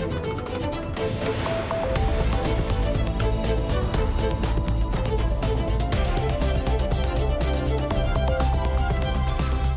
[0.00, 0.59] Thank you.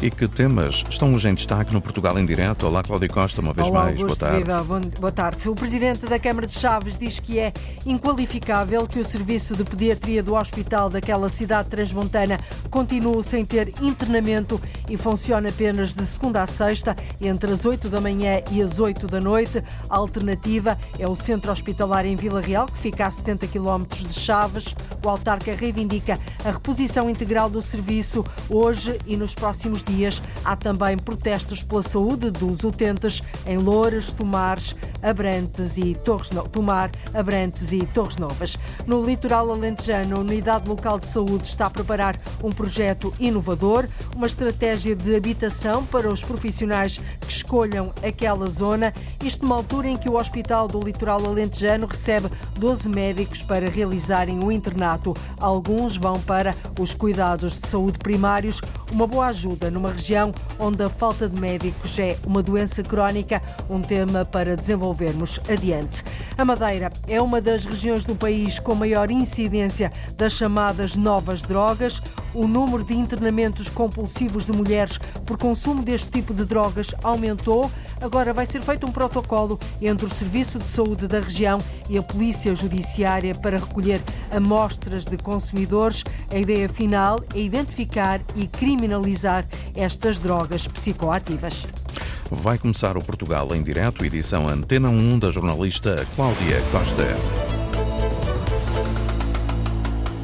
[0.04, 2.68] E que temas estão hoje em destaque no Portugal em Direto?
[2.68, 4.02] Olá, Cláudia Costa, uma vez Olá, mais.
[4.02, 4.63] Augusto Boa tarde.
[4.68, 5.47] Bom- boa tarde.
[5.47, 7.53] O Presidente da Câmara de Chaves diz que é
[7.85, 12.38] inqualificável que o serviço de pediatria do hospital daquela cidade transmontana
[12.70, 18.02] continue sem ter internamento e funcione apenas de segunda a sexta, entre as 8 da
[18.02, 19.63] manhã e as 8 da noite.
[19.90, 24.13] A alternativa é o centro hospitalar em Vila Real, que fica a 70 km de
[24.13, 24.76] Chaves.
[25.01, 29.92] O autarca reivindica a reposição integral do serviço hoje e nos próximos dias.
[30.43, 36.47] Há também protestos pela saúde dos utentes em Loures, Tomares, Abrantes e Torres no...
[36.47, 38.57] Tomar, Abrantes e Torres Novas.
[38.87, 44.27] No litoral alentejano, a Unidade Local de Saúde está a preparar um projeto inovador, uma
[44.27, 48.93] estratégia de habitação para os profissionais que escolham aquela zona.
[49.23, 54.43] Isto numa altura em que o Hospital do Litoral Alentejano recebe 12 médicos para realizarem
[54.43, 55.13] o internato.
[55.40, 61.27] Alguns vão para os cuidados de saúde primários, uma boa ajuda região onde a falta
[61.27, 66.03] de médicos é uma doença crónica, um tema para desenvolvermos adiante.
[66.38, 72.02] A Madeira é uma das regiões do país com maior incidência das chamadas novas drogas.
[72.34, 77.70] O número de internamentos compulsivos de mulheres por consumo deste tipo de drogas aumentou.
[78.02, 82.02] Agora vai ser feito um protocolo entre o Serviço de Saúde da região e a
[82.03, 86.03] Polícia Judiciária para recolher amostras de consumidores.
[86.34, 91.67] A ideia final é identificar e criminalizar estas drogas psicoativas.
[92.31, 97.53] Vai começar o Portugal em Direto, edição Antena 1 da jornalista Cláudia Costa.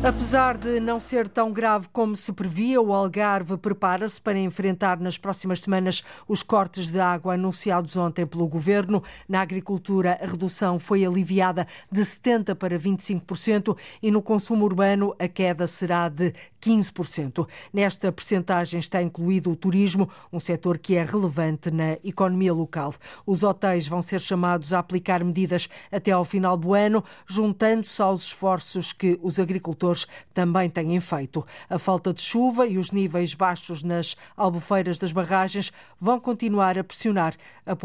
[0.02, 5.18] Apesar de não ser tão grave como se previa, o Algarve prepara-se para enfrentar nas
[5.18, 9.04] próximas semanas os cortes de água anunciados ontem pelo governo.
[9.28, 15.28] Na agricultura, a redução foi aliviada de 70% para 25% e no consumo urbano a
[15.28, 17.46] queda será de 15%.
[17.74, 22.96] Nesta percentagem está incluído o turismo, um setor que é relevante na economia local.
[23.26, 28.28] Os hotéis vão ser chamados a aplicar medidas até ao final do ano, juntando-se aos
[28.28, 29.89] esforços que os agricultores
[30.34, 31.46] também têm feito.
[31.70, 36.84] A falta de chuva e os níveis baixos nas albufeiras das barragens vão continuar a
[36.84, 37.36] pressionar
[37.66, 37.76] a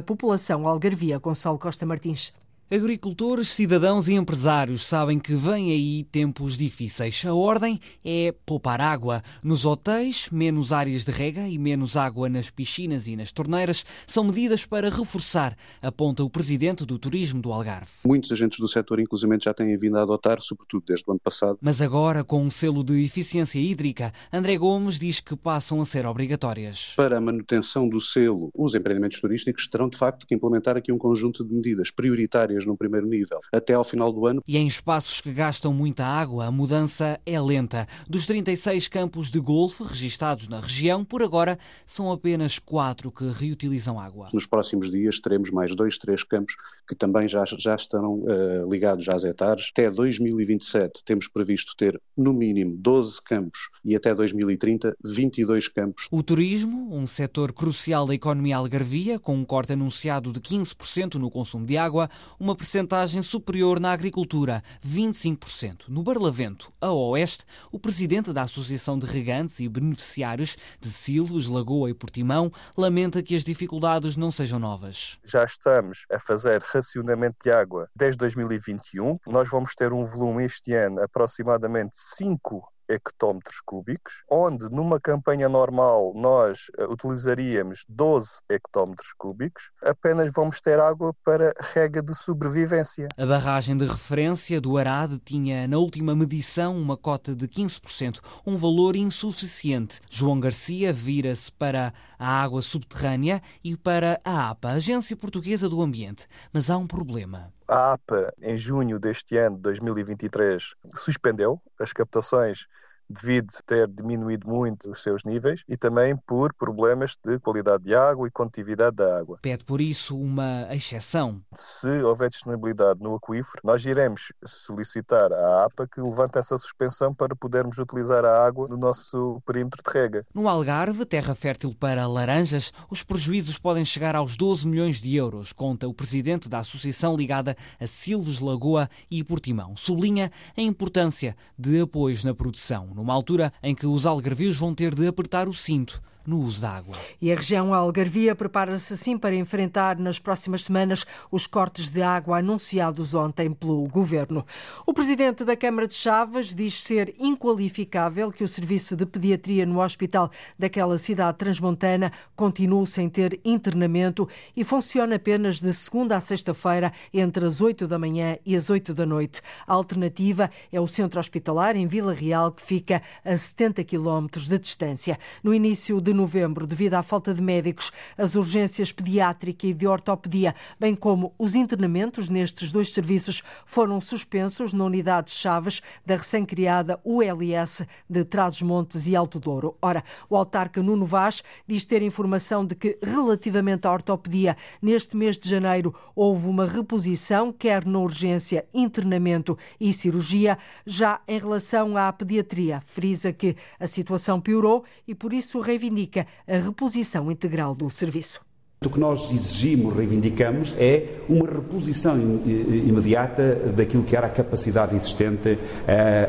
[0.00, 1.18] população, algarvia.
[1.18, 2.32] Gonçalo Costa Martins.
[2.70, 7.24] Agricultores, cidadãos e empresários sabem que vêm aí tempos difíceis.
[7.24, 9.22] A ordem é poupar água.
[9.42, 14.22] Nos hotéis, menos áreas de rega e menos água nas piscinas e nas torneiras são
[14.22, 17.88] medidas para reforçar, aponta o presidente do Turismo do Algarve.
[18.04, 21.56] Muitos agentes do setor, inclusive, já têm vindo a adotar, sobretudo desde o ano passado.
[21.62, 26.04] Mas agora, com um selo de eficiência hídrica, André Gomes diz que passam a ser
[26.04, 26.92] obrigatórias.
[26.94, 30.98] Para a manutenção do selo, os empreendimentos turísticos terão, de facto, que implementar aqui um
[30.98, 34.42] conjunto de medidas prioritárias no primeiro nível, até ao final do ano.
[34.46, 37.86] E em espaços que gastam muita água, a mudança é lenta.
[38.08, 43.98] Dos 36 campos de golfe registados na região, por agora são apenas quatro que reutilizam
[43.98, 44.28] água.
[44.32, 46.54] Nos próximos dias teremos mais dois, três campos
[46.88, 49.68] que também já, já estarão uh, ligados às hectares.
[49.72, 56.08] Até 2027 temos previsto ter, no mínimo, 12 campos e até 2030, 22 campos.
[56.10, 61.30] O turismo, um setor crucial da economia algarvia, com um corte anunciado de 15% no
[61.30, 62.08] consumo de água,
[62.38, 65.84] uma percentagem superior na agricultura, 25%.
[65.88, 71.90] No Barlavento, a oeste, o presidente da Associação de Regantes e Beneficiários de Silves, Lagoa
[71.90, 75.18] e Portimão lamenta que as dificuldades não sejam novas.
[75.24, 79.18] Já estamos a fazer racionamento de água desde 2021.
[79.26, 86.12] Nós vamos ter um volume este ano aproximadamente 5 hectómetros cúbicos, onde numa campanha normal
[86.14, 93.08] nós uh, utilizaríamos 12 hectómetros cúbicos, apenas vamos ter água para rega de sobrevivência.
[93.16, 98.56] A barragem de referência do Arade tinha na última medição uma cota de 15%, um
[98.56, 100.00] valor insuficiente.
[100.10, 106.26] João Garcia vira-se para a água subterrânea e para a APA, Agência Portuguesa do Ambiente.
[106.52, 107.52] Mas há um problema.
[107.68, 112.66] A APA, em junho deste ano, de 2023, suspendeu as captações
[113.08, 117.94] devido a ter diminuído muito os seus níveis e também por problemas de qualidade de
[117.94, 119.38] água e condutividade da água.
[119.40, 121.40] Pede por isso uma exceção.
[121.54, 127.34] Se houver disponibilidade no aquífero, nós iremos solicitar à APA que levante essa suspensão para
[127.34, 130.26] podermos utilizar a água no nosso perímetro de rega.
[130.34, 135.52] No Algarve, terra fértil para laranjas, os prejuízos podem chegar aos 12 milhões de euros,
[135.52, 139.76] conta o presidente da associação ligada a Silves, Lagoa e Portimão.
[139.76, 144.92] Sublinha a importância de apoios na produção numa altura em que os algarvios vão ter
[144.92, 146.94] de apertar o cinto no uso da água.
[147.22, 152.38] E a região Algarvia prepara-se assim para enfrentar nas próximas semanas os cortes de água
[152.38, 154.44] anunciados ontem pelo governo.
[154.86, 159.80] O presidente da Câmara de Chaves diz ser inqualificável que o serviço de pediatria no
[159.80, 166.92] hospital daquela cidade transmontana continue sem ter internamento e funcione apenas de segunda a sexta-feira
[167.12, 169.40] entre as 8 da manhã e as 8 da noite.
[169.66, 174.58] A alternativa é o centro hospitalar em Vila Real, que fica a 70 quilómetros de
[174.58, 175.18] distância.
[175.42, 180.54] No início de novembro, devido à falta de médicos, as urgências pediátrica e de ortopedia,
[180.78, 186.98] bem como os internamentos nestes dois serviços, foram suspensos na unidade de Chaves da recém-criada
[187.04, 189.76] ULS de Trás-os-Montes e Alto Douro.
[189.80, 195.38] Ora, o autarca Nuno Vaz diz ter informação de que, relativamente à ortopedia, neste mês
[195.38, 200.58] de janeiro houve uma reposição, quer na urgência, internamento e cirurgia.
[200.84, 205.97] Já em relação à pediatria, frisa que a situação piorou e por isso reivindica
[206.46, 208.40] a reposição integral do serviço.
[208.84, 212.16] O que nós exigimos, reivindicamos, é uma reposição
[212.46, 215.58] imediata daquilo que era a capacidade existente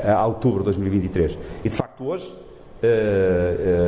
[0.05, 1.37] a, a outubro de 2023.
[1.63, 2.33] E, de facto, hoje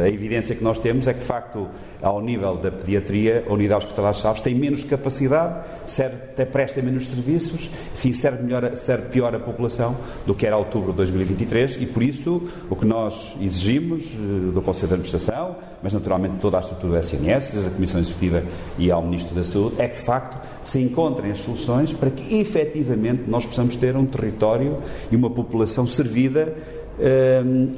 [0.03, 1.67] a evidência que nós temos é que, de facto,
[2.01, 7.07] ao nível da pediatria, a unidade hospitalar de Chaves tem menos capacidade, serve, presta menos
[7.07, 9.95] serviços, enfim, serve, melhor, serve pior a população
[10.25, 14.61] do que era outubro de 2023 e, por isso, o que nós exigimos eh, do
[14.61, 18.43] Conselho de Administração, mas naturalmente toda a estrutura do SNS, a Comissão Executiva
[18.77, 22.39] e ao Ministro da Saúde, é que, de facto, se encontrem as soluções para que,
[22.39, 24.79] efetivamente, nós possamos ter um território
[25.11, 26.53] e uma população servida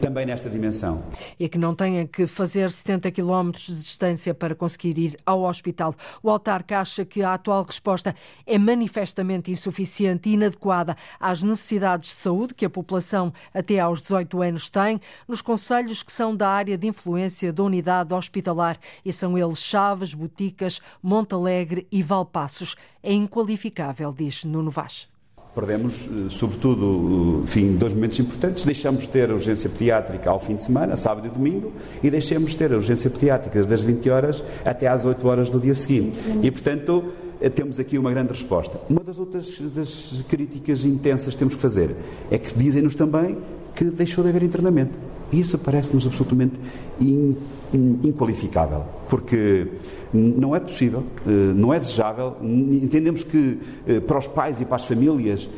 [0.02, 1.04] também nesta dimensão.
[1.40, 5.96] E que não tenha que fazer 70 quilómetros de distância para conseguir ir ao hospital.
[6.22, 8.16] O autarca acha que a atual resposta
[8.46, 14.42] é manifestamente insuficiente e inadequada às necessidades de saúde que a população até aos 18
[14.42, 19.38] anos tem nos conselhos que são da área de influência da unidade hospitalar e são
[19.38, 22.76] eles Chaves, Boticas, Montalegre e Valpassos.
[23.02, 25.13] É inqualificável, diz Nuno Vaz.
[25.56, 28.66] Perdemos, eh, sobretudo, enfim, dois momentos importantes.
[28.66, 31.72] Deixamos de ter a urgência pediátrica ao fim de semana, sábado e domingo,
[32.02, 35.60] e deixamos de ter a urgência pediátrica das 20 horas até às 8 horas do
[35.60, 36.20] dia seguinte.
[36.42, 37.04] E, portanto,
[37.40, 38.80] eh, temos aqui uma grande resposta.
[38.90, 41.96] Uma das outras das críticas intensas que temos que fazer
[42.32, 43.38] é que dizem-nos também
[43.76, 45.13] que deixou de haver internamento.
[45.34, 46.60] Isso parece-nos absolutamente
[47.02, 47.36] in,
[47.74, 49.68] in, inqualificável, porque
[50.14, 52.38] não é possível, eh, não é desejável.
[52.42, 55.50] Entendemos que eh, para os pais e para as famílias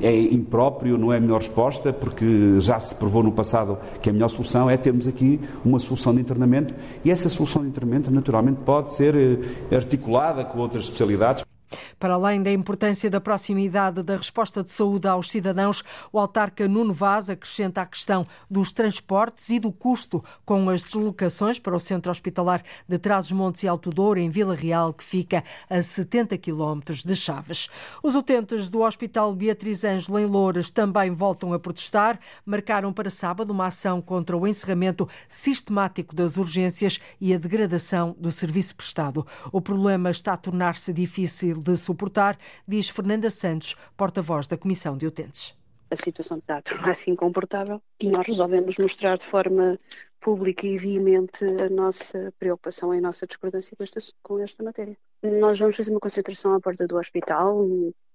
[0.00, 4.12] é impróprio, não é a melhor resposta, porque já se provou no passado que a
[4.12, 6.74] melhor solução é termos aqui uma solução de internamento
[7.04, 11.51] e essa solução de internamento, naturalmente, pode ser eh, articulada com outras especialidades.
[11.98, 15.82] Para além da importância da proximidade da resposta de saúde aos cidadãos,
[16.12, 21.58] o autarca Nuno Vaz acrescenta a questão dos transportes e do custo com as deslocações
[21.58, 25.80] para o centro hospitalar de Trás-os-Montes e Alto Douro, em Vila Real, que fica a
[25.80, 27.68] 70 quilómetros de Chaves.
[28.02, 32.18] Os utentes do Hospital Beatriz Ângelo em Louras também voltam a protestar.
[32.44, 38.30] Marcaram para sábado uma ação contra o encerramento sistemático das urgências e a degradação do
[38.30, 39.26] serviço prestado.
[39.50, 45.06] O problema está a tornar-se difícil de suportar, diz Fernanda Santos, porta-voz da Comissão de
[45.06, 45.54] Utentes
[45.92, 49.78] a situação está a tornar-se incomportável e nós resolvemos mostrar de forma
[50.18, 54.96] pública e veemente a nossa preocupação e a nossa discordância com esta, com esta matéria.
[55.22, 57.66] Nós vamos fazer uma concentração à porta do hospital,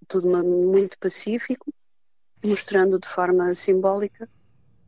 [0.08, 1.72] tudo muito pacífico,
[2.44, 4.28] mostrando de forma simbólica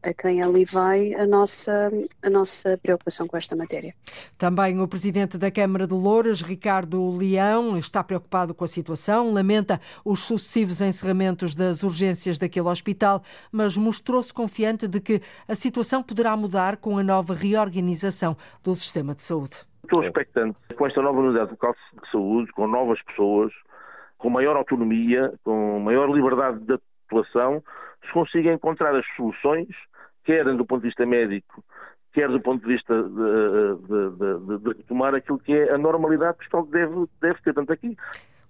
[0.04, 1.92] a quem ali vai a nossa,
[2.24, 3.94] a nossa preocupação com esta matéria.
[4.38, 9.80] Também o presidente da Câmara de Louras, Ricardo Leão, está preocupado com a situação, lamenta
[10.04, 16.36] os sucessivos encerramentos das urgências daquele hospital, mas mostrou-se confiante de que a situação poderá
[16.36, 19.58] mudar com a nova reorganização do sistema de saúde.
[19.84, 23.52] Estou expectante com esta nova unidade local de saúde, com novas pessoas,
[24.18, 26.78] com maior autonomia, com maior liberdade da
[27.08, 27.64] população,
[28.06, 29.68] se consiga encontrar as soluções
[30.30, 31.64] quer do ponto de vista médico,
[32.14, 33.10] quer do ponto de vista de,
[33.88, 34.10] de,
[34.46, 37.52] de, de retomar aquilo que é a normalidade que o deve, deve ter.
[37.52, 37.98] Portanto, aqui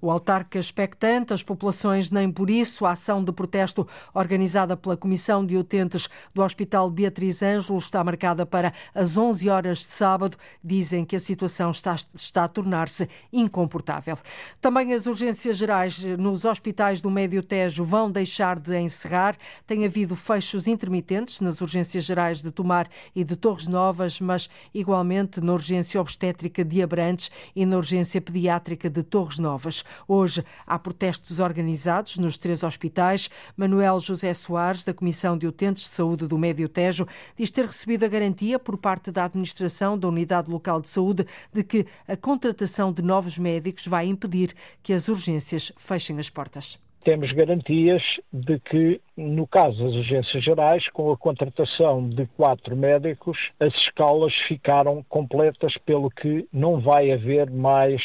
[0.02, 2.86] o autarca expectante, as populações nem por isso.
[2.86, 8.46] A ação de protesto organizada pela Comissão de Utentes do Hospital Beatriz Ângelo está marcada
[8.46, 10.38] para as 11 horas de sábado.
[10.64, 14.18] Dizem que a situação está, está a tornar-se incomportável.
[14.62, 19.36] Também as urgências gerais nos hospitais do Médio Tejo vão deixar de encerrar.
[19.68, 25.42] Tem havido fechos intermitentes nas urgências gerais de Tomar e de Torres Novas, mas igualmente
[25.42, 29.84] na urgência obstétrica de Abrantes e na urgência pediátrica de Torres Novas.
[30.08, 33.30] Hoje há protestos organizados nos três hospitais.
[33.56, 38.06] Manuel José Soares, da Comissão de Utentes de Saúde do Médio Tejo, diz ter recebido
[38.06, 42.92] a garantia por parte da administração da Unidade Local de Saúde de que a contratação
[42.92, 48.02] de novos médicos vai impedir que as urgências fechem as portas temos garantias
[48.32, 54.34] de que, no caso das urgências gerais, com a contratação de quatro médicos, as escalas
[54.48, 58.02] ficaram completas, pelo que não vai haver mais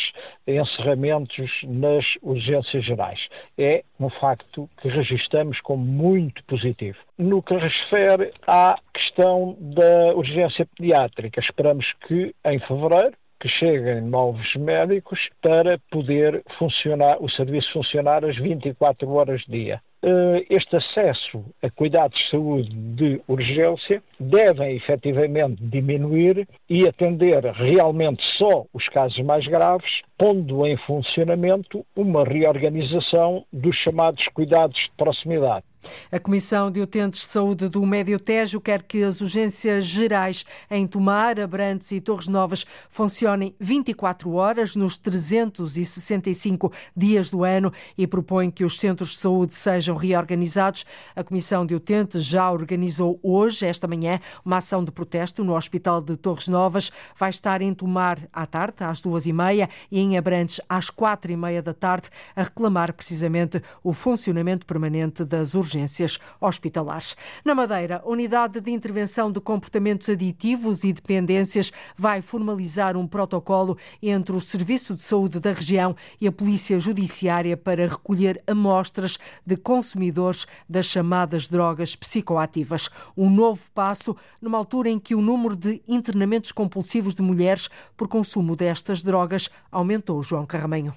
[0.46, 3.20] encerramentos nas urgências gerais.
[3.58, 6.98] É um facto que registramos como muito positivo.
[7.18, 14.54] No que refere à questão da urgência pediátrica, esperamos que em fevereiro que cheguem novos
[14.54, 19.82] médicos para poder funcionar, o serviço funcionar às 24 horas dia.
[20.02, 28.22] Eh, este acesso a cuidados de saúde de urgência devem efetivamente diminuir e atender realmente
[28.38, 35.64] só os casos mais graves, pondo em funcionamento uma reorganização dos chamados cuidados de proximidade.
[36.10, 40.86] A Comissão de Utentes de Saúde do Médio Tejo quer que as urgências gerais em
[40.86, 48.50] Tomar, Abrantes e Torres Novas funcionem 24 horas nos 365 dias do ano e propõe
[48.50, 50.84] que os centros de saúde sejam reorganizados.
[51.14, 56.00] A Comissão de Utentes já organizou hoje, esta manhã, uma ação de protesto no Hospital
[56.00, 56.90] de Torres Novas.
[57.18, 61.32] Vai estar em Tomar à tarde, às duas e meia, e em Abrantes às quatro
[61.32, 67.16] e meia da tarde, a reclamar precisamente o funcionamento permanente das urgências hospitalares.
[67.44, 73.78] Na Madeira, a Unidade de Intervenção de Comportamentos Aditivos e Dependências vai formalizar um protocolo
[74.02, 79.56] entre o Serviço de Saúde da região e a Polícia Judiciária para recolher amostras de
[79.56, 82.90] consumidores das chamadas drogas psicoativas.
[83.16, 88.08] Um novo passo numa altura em que o número de internamentos compulsivos de mulheres por
[88.08, 90.94] consumo destas drogas aumentou, João Carramanho.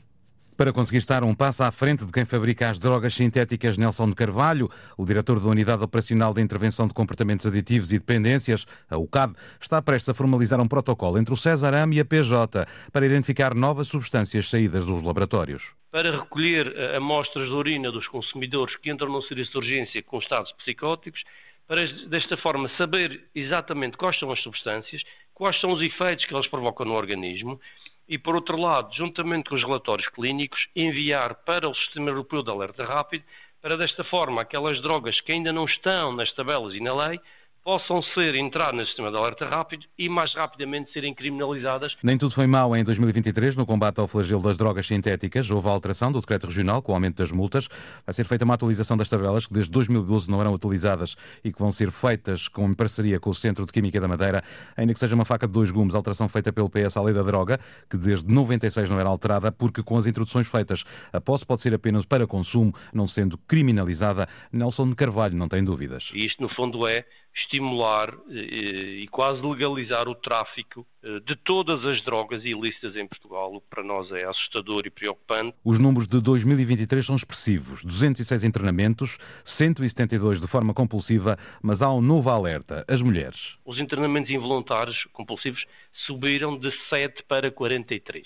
[0.58, 4.16] Para conseguir estar um passo à frente de quem fabrica as drogas sintéticas, Nelson de
[4.16, 9.36] Carvalho, o diretor da Unidade Operacional de Intervenção de Comportamentos Aditivos e Dependências, a UCAD,
[9.62, 13.88] está prestes a formalizar um protocolo entre o Cesarame e a PJ para identificar novas
[13.88, 15.76] substâncias saídas dos laboratórios.
[15.92, 20.18] Para recolher eh, amostras de urina dos consumidores que entram no serviço de urgência com
[20.18, 21.22] estados psicóticos,
[21.68, 25.04] para desta forma saber exatamente quais são as substâncias,
[25.36, 27.60] quais são os efeitos que elas provocam no organismo
[28.08, 32.50] e, por outro lado, juntamente com os relatórios clínicos, enviar para o Sistema Europeu de
[32.50, 33.24] Alerta Rápido,
[33.62, 37.20] para desta forma aquelas drogas que ainda não estão nas tabelas e na lei
[37.68, 41.98] possam ser entrar no sistema de alerta rápido e mais rapidamente serem criminalizadas.
[42.02, 45.52] Nem tudo foi mau em 2023 no combate ao flagelo das drogas sintéticas.
[45.52, 47.68] Houve a alteração do decreto regional com o aumento das multas.
[48.06, 51.60] Vai ser feita uma atualização das tabelas que desde 2012 não eram utilizadas e que
[51.60, 54.42] vão ser feitas com, em parceria com o Centro de Química da Madeira,
[54.78, 57.22] ainda que seja uma faca de dois gumes, alteração feita pelo PS à lei da
[57.22, 57.60] droga,
[57.90, 61.74] que desde 96 não era alterada, porque com as introduções feitas, a posse pode ser
[61.74, 64.26] apenas para consumo, não sendo criminalizada.
[64.54, 66.12] Nelson de Carvalho não tem dúvidas.
[66.14, 67.04] E isto, no fundo, é
[67.38, 73.54] estimular eh, e quase legalizar o tráfico eh, de todas as drogas ilícitas em Portugal,
[73.54, 75.56] o que para nós é assustador e preocupante.
[75.64, 82.02] Os números de 2023 são expressivos: 206 internamentos, 172 de forma compulsiva, mas há um
[82.02, 83.58] novo alerta: as mulheres.
[83.66, 85.64] Os internamentos involuntários compulsivos
[86.06, 88.24] subiram de 7 para 43,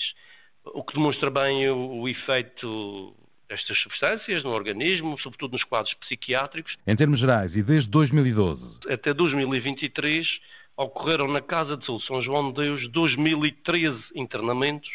[0.65, 3.15] o que demonstra bem o, o efeito
[3.51, 6.75] estas substâncias no organismo, sobretudo nos quadros psiquiátricos.
[6.88, 8.79] Em termos gerais, e desde 2012?
[8.89, 10.27] Até 2023
[10.77, 14.89] ocorreram na Casa de Saúde São João de Deus 2.013 internamentos,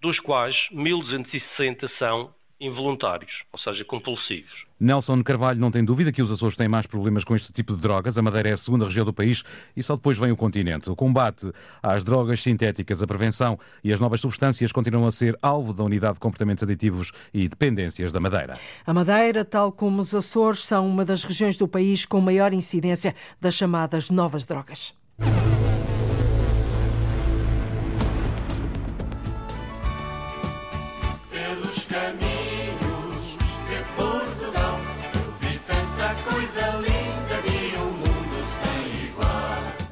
[0.00, 4.66] dos quais 1.260 são involuntários, ou seja, compulsivos.
[4.80, 7.80] Nelson Carvalho não tem dúvida que os Açores têm mais problemas com este tipo de
[7.80, 8.16] drogas.
[8.16, 9.42] A Madeira é a segunda região do país
[9.76, 10.88] e só depois vem o continente.
[10.88, 11.50] O combate
[11.82, 16.14] às drogas sintéticas, a prevenção e as novas substâncias continuam a ser alvo da Unidade
[16.14, 18.58] de Comportamentos Aditivos e Dependências da Madeira.
[18.86, 23.14] A Madeira, tal como os Açores, são uma das regiões do país com maior incidência
[23.40, 24.94] das chamadas novas drogas.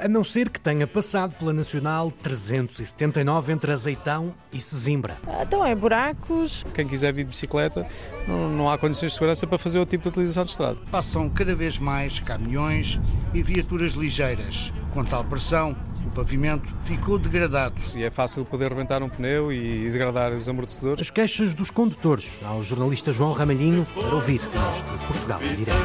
[0.06, 5.18] A não ser que tenha passado pela Nacional 379 entre Azeitão e Sesimbra.
[5.42, 6.64] Então é buracos.
[6.72, 7.84] Quem quiser vir de bicicleta,
[8.28, 10.78] não, não há condições de segurança para fazer o tipo de utilização de estrada.
[10.92, 13.00] Passam cada vez mais caminhões
[13.34, 14.72] e viaturas ligeiras.
[14.94, 15.76] Com tal pressão,
[16.06, 17.75] o pavimento ficou degradado.
[17.94, 21.02] E é fácil poder rebentar um pneu e degradar os amortecedores.
[21.02, 25.76] As queixas dos condutores ao jornalista João Ramalhinho para ouvir neste Portugal em direto.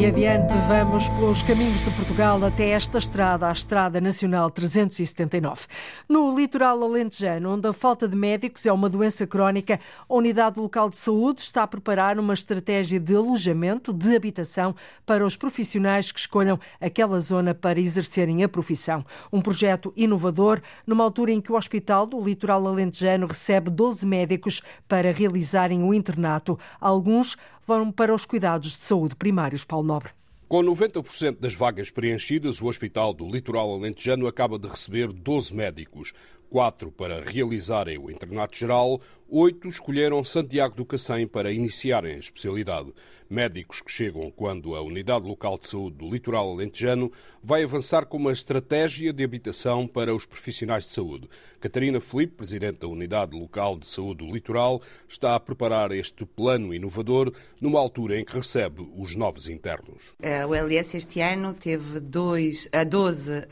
[0.00, 5.66] E adiante vamos pelos caminhos de Portugal até esta estrada, a Estrada Nacional 379.
[6.08, 9.78] No litoral alentejano, onde a falta de médicos é uma doença crónica,
[10.08, 15.22] a Unidade Local de Saúde está a preparar uma estratégia de alojamento, de habitação para
[15.22, 19.04] os profissionais que escolham aquela zona para exercerem a profissão.
[19.30, 24.62] Um projeto inovador, numa altura em que o Hospital do Litoral Alentejano recebe 12 médicos
[24.88, 26.58] para realizarem o internato.
[26.80, 27.36] Alguns
[27.78, 29.64] vão para os cuidados de saúde primários.
[29.64, 30.10] Paulo Nobre.
[30.48, 36.12] Com 90% das vagas preenchidas, o Hospital do Litoral Alentejano acaba de receber 12 médicos
[36.50, 42.92] quatro para realizarem o internato geral, oito escolheram Santiago do Cacém para iniciarem a especialidade.
[43.30, 48.16] Médicos que chegam quando a Unidade Local de Saúde do Litoral Alentejano vai avançar com
[48.16, 51.28] uma estratégia de habitação para os profissionais de saúde.
[51.60, 56.74] Catarina Felipe, Presidente da Unidade Local de Saúde do Litoral, está a preparar este plano
[56.74, 60.16] inovador numa altura em que recebe os novos internos.
[60.48, 63.42] O LS este ano teve dois, a 12 uh,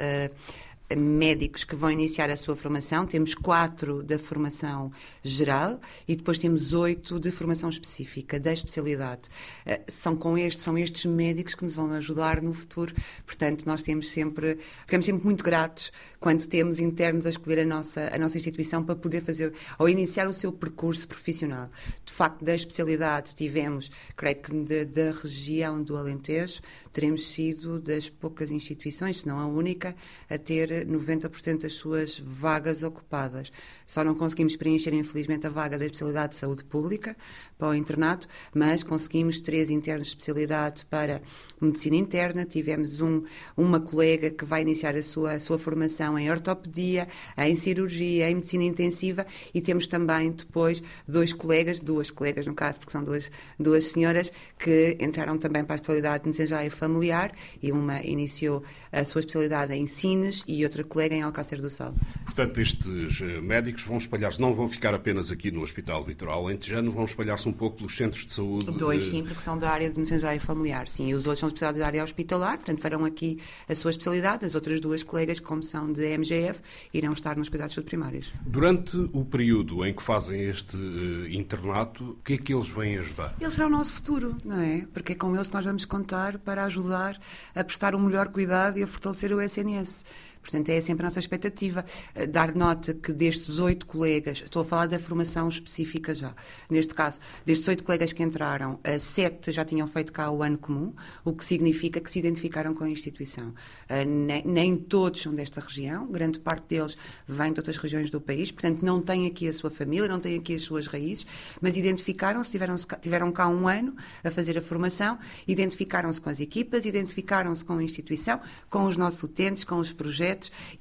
[0.96, 3.06] médicos que vão iniciar a sua formação.
[3.06, 4.90] Temos quatro da formação
[5.22, 9.22] geral e depois temos oito de formação específica, da especialidade.
[9.66, 12.94] Eh, são com estes, são estes médicos que nos vão ajudar no futuro.
[13.26, 18.08] Portanto, nós temos sempre, ficamos sempre muito gratos quando temos internos a escolher a nossa,
[18.12, 21.70] a nossa instituição para poder fazer ou iniciar o seu percurso profissional.
[22.04, 26.60] De facto, da especialidade tivemos, creio que da região do Alentejo,
[26.92, 29.94] teremos sido das poucas instituições, se não a única,
[30.28, 33.50] a ter 90% das suas vagas ocupadas.
[33.86, 37.16] Só não conseguimos preencher, infelizmente, a vaga da especialidade de saúde pública
[37.56, 41.22] para o internato, mas conseguimos três internos de especialidade para
[41.60, 42.44] medicina interna.
[42.44, 43.22] Tivemos um,
[43.56, 48.36] uma colega que vai iniciar a sua, a sua formação em ortopedia, em cirurgia, em
[48.36, 53.30] medicina intensiva e temos também depois dois colegas, duas colegas no caso, porque são duas,
[53.58, 57.32] duas senhoras, que entraram também para a especialidade de medicina familiar
[57.62, 61.94] e uma iniciou a sua especialidade em Sines e outra colega em Alcácer do Sal.
[62.24, 66.90] Portanto, estes eh, médicos vão espalhar-se, não vão ficar apenas aqui no Hospital Litoral Lentejano,
[66.90, 68.70] vão espalhar-se um pouco pelos centros de saúde.
[68.72, 71.80] Dois, sim, porque são da área de medicina familiar, sim, e os outros são especializados
[71.80, 75.92] da área hospitalar, portanto farão aqui a sua especialidade, as outras duas colegas, como são
[75.92, 76.60] de MGF,
[76.92, 78.32] irão estar nos cuidados primários.
[78.42, 82.98] Durante o período em que fazem este uh, internato, o que é que eles vêm
[82.98, 83.34] ajudar?
[83.40, 84.86] Eles serão o nosso futuro, não é?
[84.92, 87.18] Porque é com eles que nós vamos contar para ajudar
[87.54, 90.04] a prestar o um melhor cuidado e a fortalecer o SNS.
[90.48, 91.84] Portanto, é sempre a nossa expectativa.
[92.14, 96.34] Eh, dar nota que destes oito colegas, estou a falar da formação específica já,
[96.70, 100.56] neste caso, destes oito colegas que entraram, eh, sete já tinham feito cá o ano
[100.56, 103.52] comum, o que significa que se identificaram com a instituição.
[103.90, 108.50] Eh, nem, todos são desta região, grande parte deles vem de outras regiões do país,
[108.50, 111.26] portanto, não têm aqui a sua família, não têm aqui as suas raízes,
[111.60, 116.86] mas identificaram-se, tiveram, tiveram cá um ano a fazer a formação, identificaram-se com as equipas,
[116.86, 120.37] identificaram-se com a instituição, com os nossos utentes, com os projetos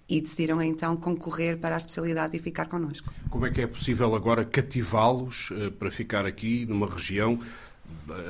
[0.07, 3.13] e decidiram então concorrer para a especialidade e ficar connosco.
[3.29, 7.39] Como é que é possível agora cativá-los uh, para ficar aqui numa região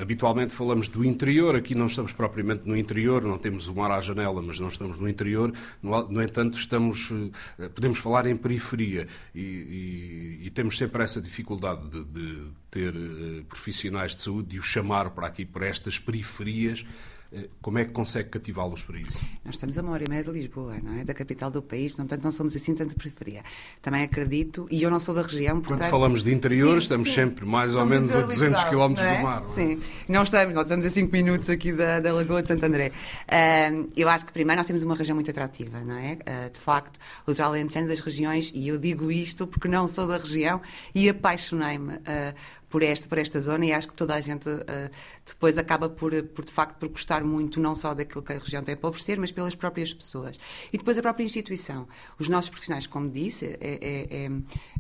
[0.02, 4.02] Habitualmente falamos do interior, aqui não estamos propriamente no interior, não temos o mar à
[4.02, 5.54] janela, mas não estamos no interior.
[5.82, 7.12] No, entanto, estamos,
[7.60, 12.96] eh, podemos falar em periferia e, e, e temos sempre essa dificuldade de, de ter
[12.96, 17.17] uh, profissionais de saúde e os chamar para aqui, para estas periferias eh,
[17.62, 19.14] como é que consegue cativá-los para isso?
[19.44, 21.04] Nós estamos a uma hora e meia de Lisboa, não é?
[21.04, 23.44] Da capital do país, portanto não somos assim tanto periferia.
[23.82, 25.80] Também acredito, e eu não sou da região, portanto...
[25.80, 27.16] Quando falamos de interior, sim, estamos sim.
[27.16, 29.18] sempre mais ou menos a 200 km é?
[29.18, 29.42] do mar.
[29.42, 29.56] Não é?
[29.56, 32.92] Sim, não estamos, nós estamos a 5 minutos aqui da, da Lagoa de Santo André.
[33.28, 36.14] Uh, eu acho que primeiro nós temos uma região muito atrativa, não é?
[36.14, 40.08] Uh, de facto, o litoral alentejano das regiões, e eu digo isto porque não sou
[40.08, 40.62] da região
[40.96, 42.34] e apaixonei-me uh,
[42.70, 44.64] por esta, por esta zona e acho que toda a gente uh,
[45.26, 48.64] depois acaba por, por, de facto, por gostar muito não só daquilo que a região
[48.64, 50.40] tem para oferecer, mas pelas próprias pessoas.
[50.72, 51.88] E depois a própria instituição.
[52.20, 54.32] Os nossos profissionais, como disse, é, é, é,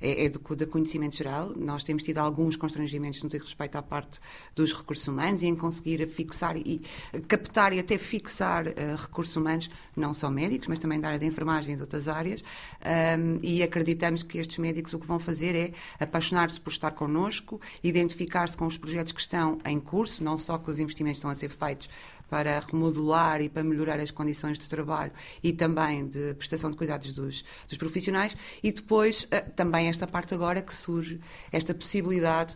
[0.01, 1.53] é, é do, de conhecimento geral.
[1.55, 4.19] Nós temos tido alguns constrangimentos no que respeito à parte
[4.55, 6.81] dos recursos humanos e em conseguir fixar e
[7.27, 11.25] captar e até fixar uh, recursos humanos, não só médicos, mas também da área da
[11.25, 12.43] enfermagem e de outras áreas.
[12.81, 17.59] Um, e acreditamos que estes médicos o que vão fazer é apaixonar-se por estar connosco
[17.83, 21.31] identificar-se com os projetos que estão em curso, não só com os investimentos que estão
[21.31, 21.89] a ser feitos
[22.29, 25.11] para remodelar e para melhorar as condições de trabalho
[25.41, 30.33] e também de prestação de cuidados dos, dos profissionais, e depois eh, também esta parte
[30.33, 31.19] agora que surge,
[31.51, 32.55] esta possibilidade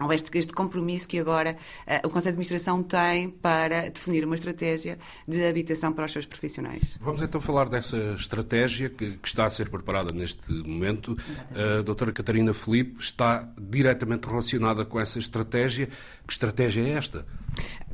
[0.00, 4.34] ou este, este, compromisso que agora uh, o Conselho de Administração tem para definir uma
[4.34, 6.96] estratégia de habitação para os seus profissionais.
[7.00, 11.16] Vamos então falar dessa estratégia que, que está a ser preparada neste momento.
[11.54, 15.88] A doutora Catarina Felipe está diretamente relacionada com essa estratégia.
[16.26, 17.26] Que estratégia é esta?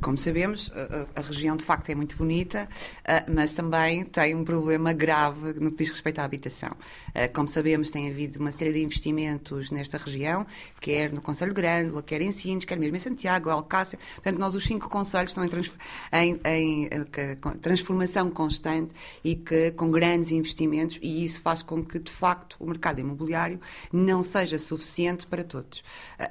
[0.01, 0.71] Como sabemos,
[1.15, 2.67] a, região de facto é muito bonita,
[3.01, 6.71] uh, mas também tem um problema grave no que diz respeito à habitação.
[7.09, 10.47] Uh, como sabemos, tem havido uma série de investimentos nesta região,
[10.79, 13.99] quer no Conselho Grande, quer em Sines, quer mesmo em Santiago, Alcácer.
[14.15, 15.71] Portanto, nós os cinco conselhos estão em, trans,
[16.11, 18.91] em, em, em transformação constante
[19.23, 23.61] e que com grandes investimentos e isso faz com que, de facto, o mercado imobiliário
[23.93, 25.83] não seja suficiente para todos.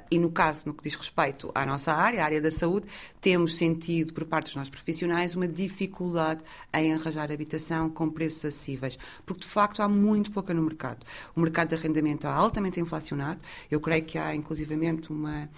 [0.09, 2.87] E no caso, no que diz respeito à nossa área, a área da saúde,
[3.19, 6.41] temos sentido, por parte dos nossos profissionais, uma dificuldade
[6.73, 11.05] em arranjar habitação com preços acessíveis, porque de facto há muito pouca no mercado.
[11.35, 13.41] O mercado de arrendamento está altamente inflacionado.
[13.69, 15.49] Eu creio que há, inclusivamente, uma,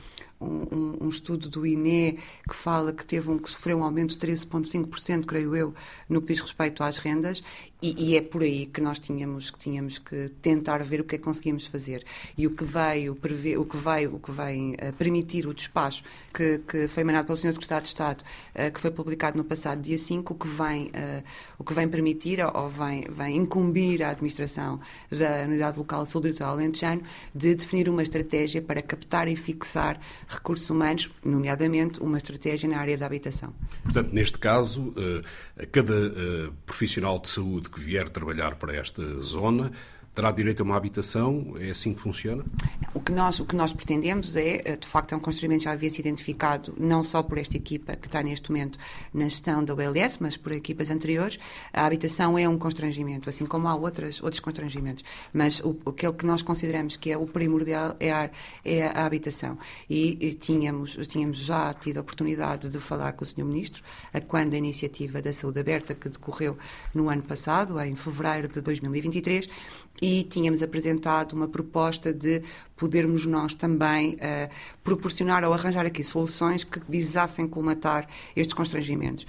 [0.43, 4.28] um, um, estudo do INE que fala que teve um, que sofreu um aumento de
[4.28, 5.74] 13,5%, creio eu,
[6.10, 7.43] no que diz respeito às rendas,
[7.84, 11.15] e, e, é por aí que nós tínhamos que tínhamos que tentar ver o que
[11.15, 12.06] é que conseguimos fazer
[12.38, 16.02] e o que veio prever, o que veio, o que vem uh, permitir o despacho
[16.34, 17.52] que, que foi emanado pelo Sr.
[17.52, 18.24] Secretário de Estado,
[18.56, 21.24] uh, que foi publicado no passado dia 5, o que vem uh,
[21.60, 24.80] o que vem permitir ou vem vem incumbir a administração
[25.12, 27.02] da Unidade Local Saúde do Alentejano
[27.36, 32.98] de definir uma estratégia para captar e fixar recursos humanos, nomeadamente uma estratégia na área
[32.98, 33.54] da habitação.
[33.84, 34.93] Portanto, neste caso,
[35.72, 35.93] cada
[36.65, 39.72] profissional de saúde que vier trabalhar para esta zona
[40.13, 41.56] terá direito a uma habitação?
[41.60, 42.43] É assim que funciona?
[42.93, 45.65] O que nós, o que nós pretendemos é, eh, de facto, é um constrangimento que
[45.65, 48.78] já havia sido identificado não só por esta equipa que está neste momento
[49.13, 51.39] na gestão da ULS, mas por equipas anteriores.
[51.73, 55.04] A habitação é um constrangimento, assim como há outras, outros constrangimentos.
[55.34, 58.30] Mas o, aquele que nós consideramos que é o primordial é a,
[58.63, 59.58] é a habitação.
[59.89, 63.43] E, e tínhamos, tínhamos já tido a oportunidade de falar com o Sr.
[63.43, 66.58] Ministro, a quando a iniciativa da saúde aberta, que decorreu
[66.93, 69.49] no ano passado, em fevereiro de 2023,
[70.02, 72.42] e tínhamos apresentado uma proposta de
[72.76, 74.50] podermos nós também uh,
[74.84, 79.26] proporcionar ou arranjar aqui soluções que visassem colmatar estes constrangimentos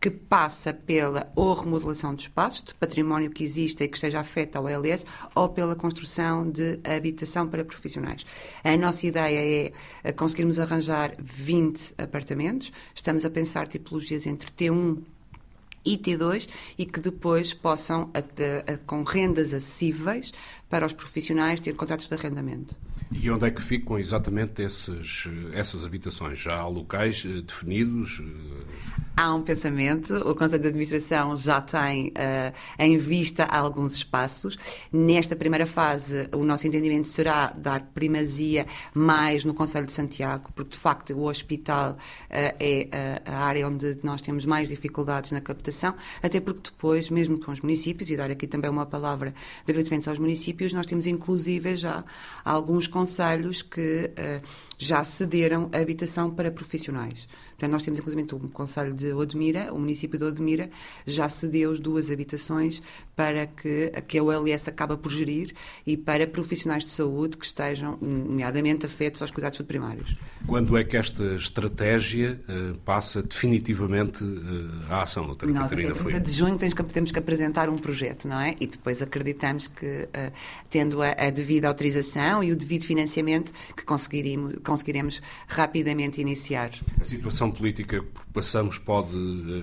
[0.00, 4.56] que passa pela ou remodelação de espaços, de património que exista e que esteja afeto
[4.56, 5.04] ao LS,
[5.34, 8.24] ou pela construção de habitação para profissionais.
[8.62, 9.72] A nossa ideia é
[10.04, 12.72] eh, conseguirmos arranjar 20 apartamentos.
[12.94, 15.02] Estamos a pensar tipologias entre T1
[15.84, 18.10] e T2 e que depois possam,
[18.86, 20.32] com rendas acessíveis
[20.68, 22.76] para os profissionais, ter contratos de arrendamento.
[23.10, 26.38] E onde é que ficam exatamente esses, essas habitações?
[26.38, 28.22] Já há locais eh, definidos?
[29.16, 34.56] Há um pensamento, o Conselho de Administração já tem uh, em vista alguns espaços.
[34.92, 40.72] Nesta primeira fase, o nosso entendimento será dar primazia mais no Conselho de Santiago, porque
[40.72, 41.96] de facto o hospital uh,
[42.30, 42.88] é
[43.24, 47.60] a área onde nós temos mais dificuldades na captação, até porque depois, mesmo com os
[47.60, 52.04] municípios, e dar aqui também uma palavra de agradecimento aos municípios, nós temos inclusive já
[52.44, 54.42] alguns conselhos que uh,
[54.76, 57.28] já cederam a habitação para profissionais.
[57.58, 60.70] Portanto, nós temos inclusive o Conselho de Odmira, o município de Odmira,
[61.04, 62.80] já cedeu duas habitações
[63.16, 65.52] para que, que a OLS acaba por gerir
[65.84, 70.14] e para profissionais de saúde que estejam, nomeadamente, afetos aos cuidados primários.
[70.46, 76.14] Quando é que esta estratégia uh, passa definitivamente uh, à ação, doutora Nós, Catarina Nós,
[76.14, 78.54] a de junho, temos que, temos que apresentar um projeto, não é?
[78.60, 80.32] E depois acreditamos que, uh,
[80.70, 86.70] tendo a, a, devida autorização e o devido financiamento, que conseguiremos, conseguiremos rapidamente iniciar.
[87.00, 89.08] A situação situação política que passamos pode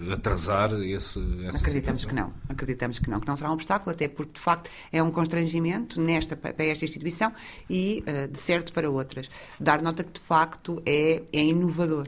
[0.10, 2.10] eh, atrasar esse, essa Acreditamos situação?
[2.10, 2.34] que não.
[2.50, 6.02] Acreditamos que não, que não será um obstáculo, até porque, de facto, é um constrangimento
[6.02, 7.32] nesta, para esta instituição
[7.69, 9.30] e, eh, de certo, para outras.
[9.60, 12.08] Dar nota que, de facto, é, é inovador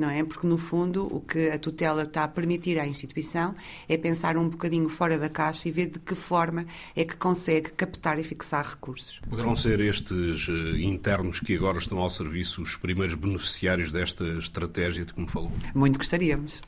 [0.00, 0.24] não é?
[0.24, 3.54] Porque, no fundo, o que a tutela está a permitir à instituição
[3.88, 7.70] é pensar um bocadinho fora da caixa e ver de que forma é que consegue
[7.70, 9.20] captar e fixar recursos.
[9.28, 15.04] Poderão ser estes uh, internos que agora estão ao serviço os primeiros beneficiários desta estratégia
[15.04, 15.52] de que me falou?
[15.74, 16.62] Muito gostaríamos.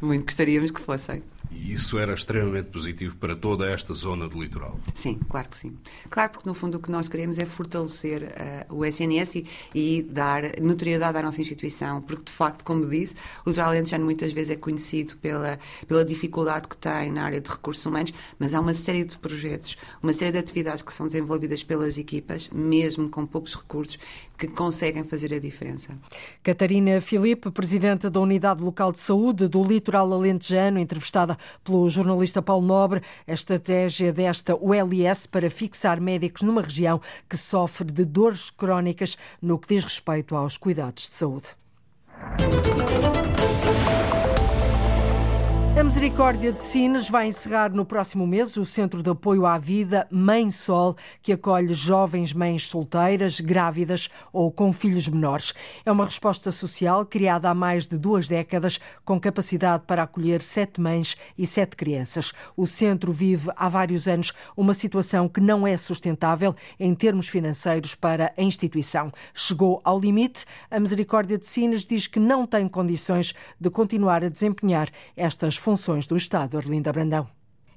[0.00, 1.22] Muito gostaríamos que fossem.
[1.54, 4.78] E isso era extremamente positivo para toda esta zona do litoral.
[4.94, 5.76] Sim, claro que sim.
[6.10, 8.22] Claro, porque no fundo o que nós queremos é fortalecer
[8.68, 13.14] uh, o SNS e, e, dar notoriedade à nossa instituição, porque de facto, como disse,
[13.44, 17.48] o litoral alentejano muitas vezes é conhecido pela, pela dificuldade que tem na área de
[17.48, 21.62] recursos humanos, mas há uma série de projetos, uma série de atividades que são desenvolvidas
[21.62, 23.98] pelas equipas, mesmo com poucos recursos,
[24.38, 25.96] que conseguem fazer a diferença.
[26.42, 32.66] Catarina Filipe, Presidente da Unidade Local de Saúde do Litoral Alentejano, entrevistada pelo jornalista Paulo
[32.66, 39.16] Nobre, a estratégia desta ULS para fixar médicos numa região que sofre de dores crónicas
[39.40, 41.48] no que diz respeito aos cuidados de saúde.
[45.74, 50.06] A Misericórdia de Sines vai encerrar no próximo mês o Centro de Apoio à Vida
[50.10, 55.54] Mãe Sol, que acolhe jovens mães solteiras, grávidas ou com filhos menores.
[55.82, 60.78] É uma resposta social criada há mais de duas décadas, com capacidade para acolher sete
[60.78, 62.32] mães e sete crianças.
[62.54, 67.94] O centro vive há vários anos uma situação que não é sustentável em termos financeiros
[67.94, 69.10] para a instituição.
[69.32, 70.44] Chegou ao limite.
[70.70, 76.08] A Misericórdia de Sines diz que não tem condições de continuar a desempenhar estas funções
[76.08, 76.58] do Estado.
[76.58, 77.26] Arlinda Brandão.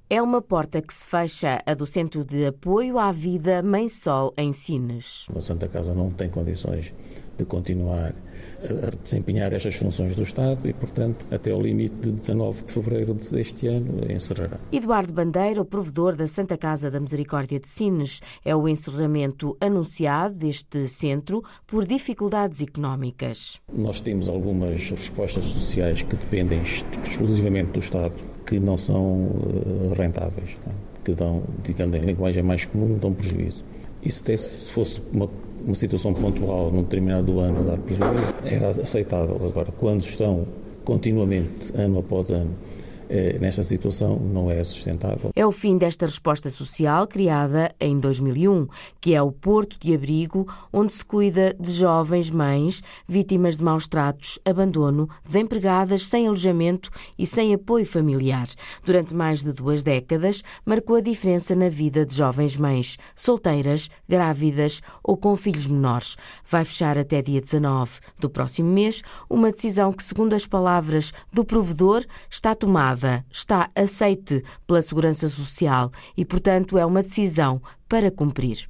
[0.09, 4.33] É uma porta que se fecha, a do Centro de Apoio à Vida Mãe Sol,
[4.37, 5.25] em Sines.
[5.35, 6.93] A Santa Casa não tem condições
[7.37, 8.13] de continuar
[8.63, 13.13] a desempenhar estas funções do Estado e, portanto, até o limite de 19 de fevereiro
[13.13, 14.59] deste ano, encerrará.
[14.71, 20.35] Eduardo Bandeira, o provedor da Santa Casa da Misericórdia de Sines, é o encerramento anunciado
[20.35, 23.59] deste centro por dificuldades económicas.
[23.73, 28.13] Nós temos algumas respostas sociais que dependem exclusivamente do Estado,
[28.45, 29.29] que não são
[29.97, 30.57] rentáveis,
[31.03, 33.63] que dão, digamos em linguagem mais comum, dão prejuízo.
[34.01, 35.27] Isso até se fosse uma
[35.65, 39.35] uma situação pontual num determinado ano a dar prejuízo, era aceitável.
[39.43, 40.45] Agora, quando estão
[40.83, 42.51] continuamente, ano após ano,
[43.39, 45.31] nesta situação não é sustentável.
[45.35, 48.67] É o fim desta resposta social criada em 2001,
[48.99, 53.87] que é o porto de abrigo onde se cuida de jovens mães vítimas de maus
[53.87, 58.47] tratos, abandono, desempregadas, sem alojamento e sem apoio familiar.
[58.83, 64.81] Durante mais de duas décadas, marcou a diferença na vida de jovens mães, solteiras, grávidas
[65.03, 66.17] ou com filhos menores.
[66.49, 71.43] Vai fechar até dia 19 do próximo mês uma decisão que, segundo as palavras do
[71.43, 72.94] provedor, está tomada
[73.31, 78.69] está aceite pela Segurança Social e, portanto, é uma decisão para cumprir.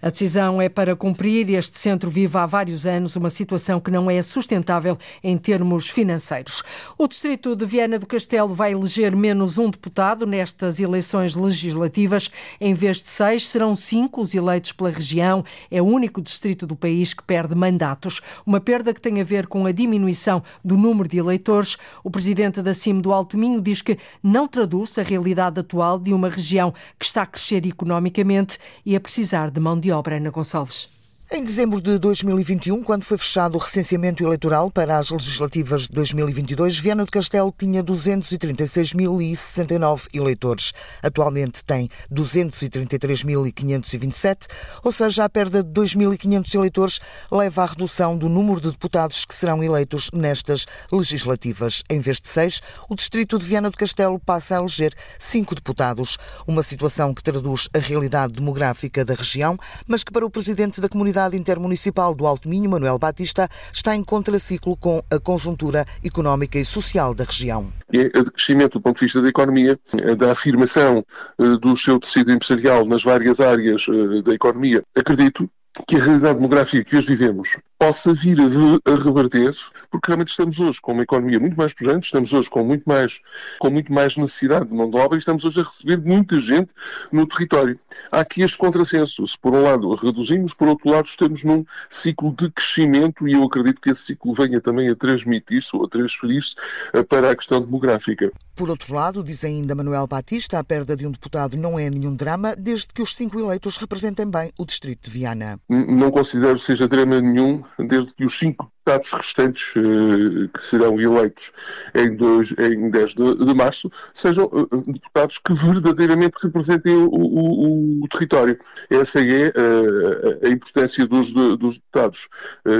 [0.00, 1.50] A decisão é para cumprir.
[1.50, 6.62] Este centro vive há vários anos uma situação que não é sustentável em termos financeiros.
[6.96, 12.30] O distrito de Viana do Castelo vai eleger menos um deputado nestas eleições legislativas.
[12.60, 15.44] Em vez de seis, serão cinco os eleitos pela região.
[15.68, 18.20] É o único distrito do país que perde mandatos.
[18.46, 21.76] Uma perda que tem a ver com a diminuição do número de eleitores.
[22.04, 26.14] O presidente da CIM do Alto Minho diz que não traduz a realidade atual de
[26.14, 30.30] uma região que está a crescer economicamente e a precisar de mão de obra, Ana
[30.30, 30.97] Gonçalves.
[31.30, 36.78] Em dezembro de 2021, quando foi fechado o recenseamento eleitoral para as legislativas de 2022,
[36.78, 40.72] Viana do Castelo tinha 236.069 eleitores.
[41.02, 44.46] Atualmente tem 233.527,
[44.82, 46.98] ou seja, a perda de 2.500 eleitores
[47.30, 51.82] leva à redução do número de deputados que serão eleitos nestas legislativas.
[51.90, 56.16] Em vez de seis, o distrito de Viana do Castelo passa a eleger cinco deputados,
[56.46, 60.88] uma situação que traduz a realidade demográfica da região, mas que para o presidente da
[60.88, 66.60] comunidade Comunidade Intermunicipal do Alto Minho, Manuel Batista, está em contraciclo com a conjuntura económica
[66.60, 67.72] e social da região.
[67.92, 69.76] É de crescimento do ponto de vista da economia,
[70.16, 71.04] da afirmação
[71.40, 74.80] eh, do seu tecido empresarial nas várias áreas eh, da economia.
[74.94, 75.50] Acredito
[75.88, 79.54] que a realidade demográfica que hoje vivemos possa vir a, reverter,
[79.90, 83.20] porque realmente estamos hoje com uma economia muito mais pujante, estamos hoje com muito mais,
[83.60, 86.70] com muito mais necessidade de mão de obra e estamos hoje a receber muita gente
[87.12, 87.78] no território.
[88.10, 89.26] Há aqui este contrassenso.
[89.26, 93.44] Se por um lado reduzimos, por outro lado estamos num ciclo de crescimento e eu
[93.44, 96.56] acredito que esse ciclo venha também a transmitir-se ou a transferir-se
[96.92, 98.32] eh, para a questão demográfica.
[98.58, 102.16] Por outro lado, diz ainda Manuel Batista, a perda de um deputado não é nenhum
[102.16, 105.60] drama, desde que os cinco eleitos representem bem o distrito de Viana.
[105.68, 111.00] Não considero que seja drama nenhum, desde que os cinco deputados restantes uh, que serão
[111.00, 111.52] eleitos
[111.94, 118.04] em, dois, em 10 de, de março sejam uh, deputados que verdadeiramente representem o, o,
[118.04, 118.58] o território.
[118.88, 122.28] Essa é uh, a importância dos, dos deputados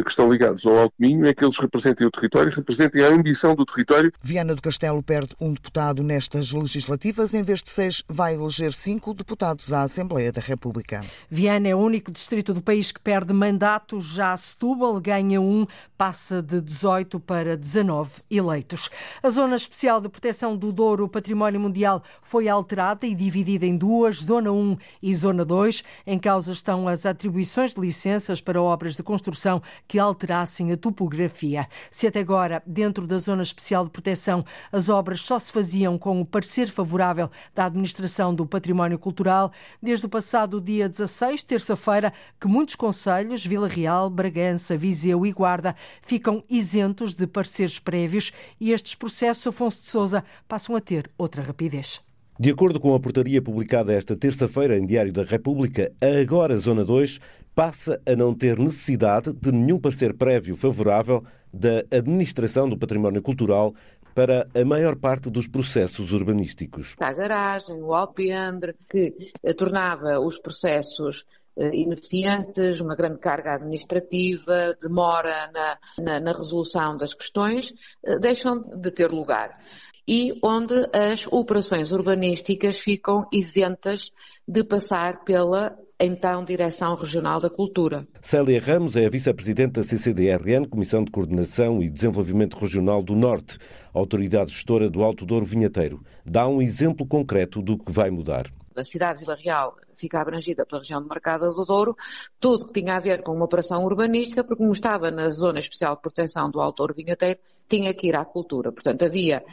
[0.05, 3.55] que estão ligados ao Alto Minho, é que eles representem o território, representem a ambição
[3.55, 4.13] do território.
[4.23, 9.13] Viana do Castelo perde um deputado nestas legislativas, em vez de seis, vai eleger cinco
[9.13, 11.05] deputados à Assembleia da República.
[11.31, 15.67] Viana é o único distrito do país que perde mandatos, já Setúbal ganha um
[15.99, 18.89] passa de 18 para 19 eleitos.
[19.21, 24.23] A Zona Especial de Proteção do Douro, Património Mundial, foi alterada e dividida em duas,
[24.23, 25.83] Zona 1 e Zona 2.
[26.07, 31.67] Em causa estão as atribuições de licenças para obras de construção que alterassem a topografia.
[31.91, 36.21] Se até agora, dentro da Zona Especial de Proteção, as obras só se faziam com
[36.21, 39.51] o parecer favorável da Administração do Património Cultural,
[39.83, 45.75] desde o passado dia 16, terça-feira, que muitos conselhos, Vila Real, Bragança, Viseu e Guarda,
[46.03, 51.43] ficam isentos de pareceres prévios e estes processos, Afonso de Souza, passam a ter outra
[51.43, 52.01] rapidez.
[52.41, 57.19] De acordo com a portaria publicada esta terça-feira em Diário da República, agora Zona 2
[57.53, 63.75] passa a não ter necessidade de nenhum parecer prévio favorável da Administração do Património Cultural
[64.15, 66.95] para a maior parte dos processos urbanísticos.
[67.01, 69.13] A garagem, o alpendre, que
[69.57, 71.25] tornava os processos
[71.73, 77.73] ineficientes, uma grande carga administrativa, demora na, na, na resolução das questões,
[78.05, 79.59] eh, deixam de ter lugar.
[80.07, 84.11] E onde as operações urbanísticas ficam isentas
[84.47, 88.07] de passar pela então Direção Regional da Cultura.
[88.21, 93.59] Célia Ramos é a vice-presidente da CCDRN, Comissão de Coordenação e Desenvolvimento Regional do Norte,
[93.93, 96.01] autoridade gestora do Alto Douro Vinheteiro.
[96.25, 98.47] Dá um exemplo concreto do que vai mudar.
[98.81, 101.97] A cidade de Vila Real fica abrangida pela região de Mercado do Douro,
[102.41, 105.97] tudo que tinha a ver com uma operação urbanística, porque como estava na Zona Especial
[105.97, 107.39] de Proteção do Alto Douro Vinheteiro,
[107.69, 108.73] tinha que ir à cultura.
[108.73, 109.45] Portanto, havia,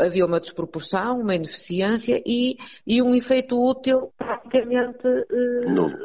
[0.00, 5.98] havia uma desproporção, uma ineficiência e, e um efeito útil praticamente uh, nulo.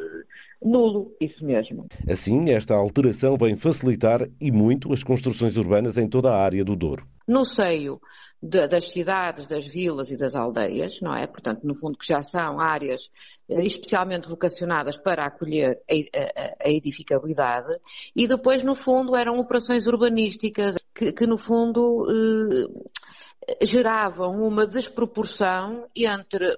[0.62, 1.16] nulo.
[1.22, 1.88] Isso mesmo.
[2.08, 6.76] Assim, esta alteração vem facilitar e muito as construções urbanas em toda a área do
[6.76, 7.08] Douro.
[7.28, 8.02] No seio
[8.42, 11.26] de, das cidades, das vilas e das aldeias, não é?
[11.26, 13.10] Portanto, no fundo, que já são áreas
[13.50, 17.74] eh, especialmente vocacionadas para acolher a, a, a, edificabilidade,
[18.14, 25.88] e depois, no fundo, eram operações urbanísticas que, que no fundo, eh, geravam uma desproporção
[25.96, 26.58] entre,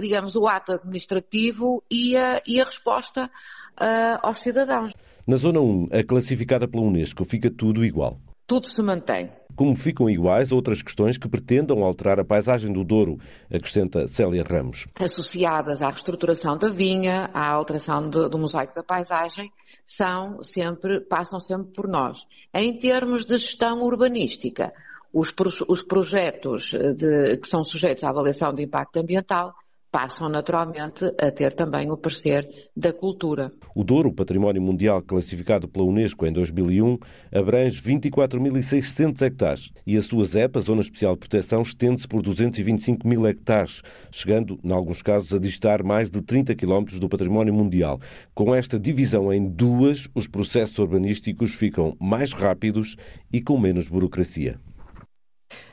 [0.00, 4.92] digamos, o ato administrativo e a, e a resposta uh, aos cidadãos.
[5.26, 8.18] Na Zona 1, a classificada pela Unesco, fica tudo igual.
[8.46, 13.18] Tudo se mantém como ficam iguais outras questões que pretendam alterar a paisagem do Douro,
[13.50, 14.86] acrescenta Célia Ramos.
[15.00, 19.50] Associadas à reestruturação da vinha, à alteração do, mosaico da paisagem,
[19.86, 22.18] são sempre, passam sempre por nós.
[22.54, 24.72] Em termos de gestão urbanística,
[25.12, 25.32] os,
[25.66, 29.54] os projetos de, que são sujeitos à avaliação de impacto ambiental
[29.96, 33.50] passam naturalmente a ter também o parecer da cultura.
[33.74, 36.98] O Douro, património mundial classificado pela Unesco em 2001,
[37.34, 43.08] abrange 24.600 hectares e a sua ZEP, a Zona Especial de Proteção, estende-se por 225
[43.08, 43.80] mil hectares,
[44.12, 47.98] chegando, em alguns casos, a distar mais de 30 quilómetros do património mundial.
[48.34, 52.98] Com esta divisão em duas, os processos urbanísticos ficam mais rápidos
[53.32, 54.60] e com menos burocracia.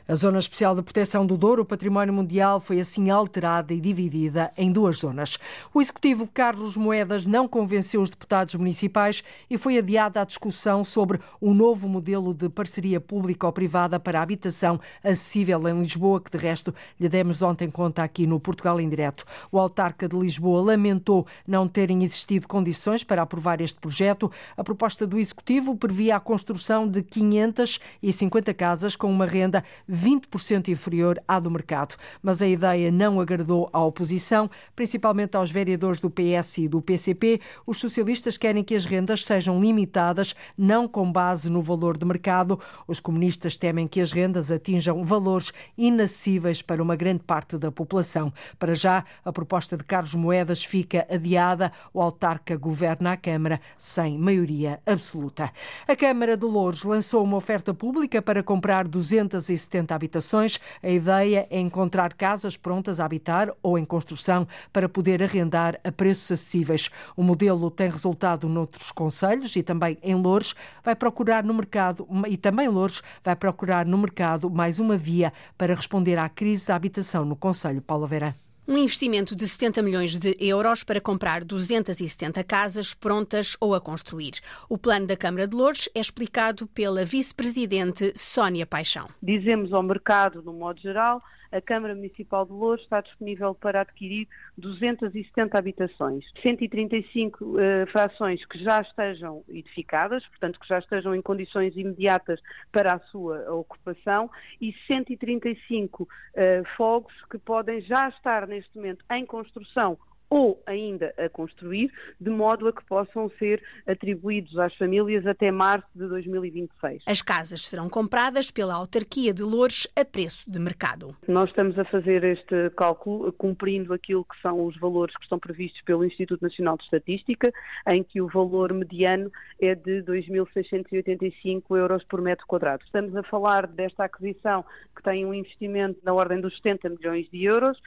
[0.06, 4.52] A Zona Especial de Proteção do Douro, o Património Mundial, foi assim alterada e dividida
[4.58, 5.40] em duas zonas.
[5.74, 11.22] O Executivo Carlos Moedas não convenceu os deputados municipais e foi adiada a discussão sobre
[11.42, 16.32] um novo modelo de parceria pública ou privada para a habitação acessível em Lisboa, que
[16.32, 19.24] de resto lhe demos ontem conta aqui no Portugal em Direto.
[19.50, 24.30] O autarca de Lisboa lamentou não terem existido condições para aprovar este projeto.
[24.58, 29.64] A proposta do Executivo previa a construção de 550 casas com uma renda
[29.94, 31.96] 20% inferior à do mercado.
[32.22, 37.40] Mas a ideia não agradou à oposição, principalmente aos vereadores do PS e do PCP.
[37.66, 42.60] Os socialistas querem que as rendas sejam limitadas, não com base no valor de mercado.
[42.88, 48.34] Os comunistas temem que as rendas atinjam valores inacessíveis para uma grande parte da população.
[48.58, 51.72] Para já, a proposta de Carlos Moedas fica adiada.
[51.94, 55.52] O autarca governa a Câmara sem maioria absoluta.
[55.88, 60.60] A Câmara de Louros lançou uma oferta pública para comprar 270 habitações.
[60.82, 65.92] A ideia é encontrar casas prontas a habitar ou em construção para poder arrendar a
[65.92, 66.90] preços acessíveis.
[67.18, 72.38] O modelo tem resultado noutros conselhos e também em Louros vai procurar no mercado e
[72.38, 77.26] também Louros vai procurar no mercado mais uma via para responder à crise da habitação
[77.26, 78.36] no conselho Paulo Vera.
[78.66, 84.36] Um investimento de 70 milhões de euros para comprar 270 casas prontas ou a construir.
[84.70, 89.10] O plano da Câmara de Lourdes é explicado pela vice-presidente Sónia Paixão.
[89.22, 91.22] Dizemos ao mercado, no modo geral,
[91.54, 97.58] a Câmara Municipal de Louros está disponível para adquirir 270 habitações, 135 uh,
[97.92, 103.54] frações que já estejam edificadas, portanto que já estejam em condições imediatas para a sua
[103.54, 109.98] ocupação e 135 uh, eh, fogos que podem já estar neste momento em construção
[110.34, 115.88] ou ainda a construir, de modo a que possam ser atribuídos às famílias até março
[115.94, 117.04] de 2026.
[117.06, 121.16] As casas serão compradas pela autarquia de Loures a preço de mercado.
[121.28, 125.82] Nós estamos a fazer este cálculo cumprindo aquilo que são os valores que estão previstos
[125.82, 127.54] pelo Instituto Nacional de Estatística,
[127.88, 132.84] em que o valor mediano é de 2.685 euros por metro quadrado.
[132.84, 134.66] Estamos a falar desta aquisição
[134.96, 137.78] que tem um investimento na ordem dos 70 milhões de euros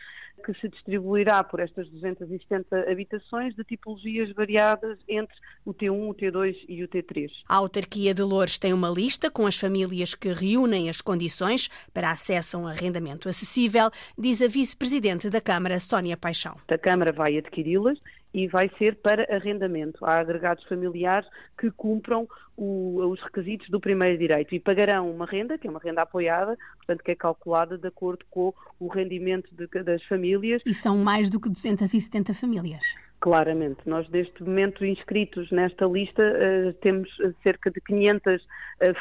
[0.44, 6.56] que se distribuirá por estas 270 habitações de tipologias variadas entre o T1, o T2
[6.68, 7.30] e o T3.
[7.48, 12.10] A autarquia de Lourdes tem uma lista com as famílias que reúnem as condições para
[12.10, 16.56] acesso a um arrendamento acessível, diz a vice-presidente da Câmara, Sónia Paixão.
[16.68, 17.98] A Câmara vai adquiri-las
[18.36, 20.04] e vai ser para arrendamento.
[20.04, 21.26] Há agregados familiares
[21.58, 25.80] que cumpram o, os requisitos do primeiro direito e pagarão uma renda, que é uma
[25.80, 30.60] renda apoiada, portanto, que é calculada de acordo com o rendimento de, das famílias.
[30.66, 32.84] E são mais do que 270 famílias.
[33.20, 33.80] Claramente.
[33.86, 37.08] Nós, neste momento, inscritos nesta lista, uh, temos
[37.42, 38.46] cerca de 500 uh,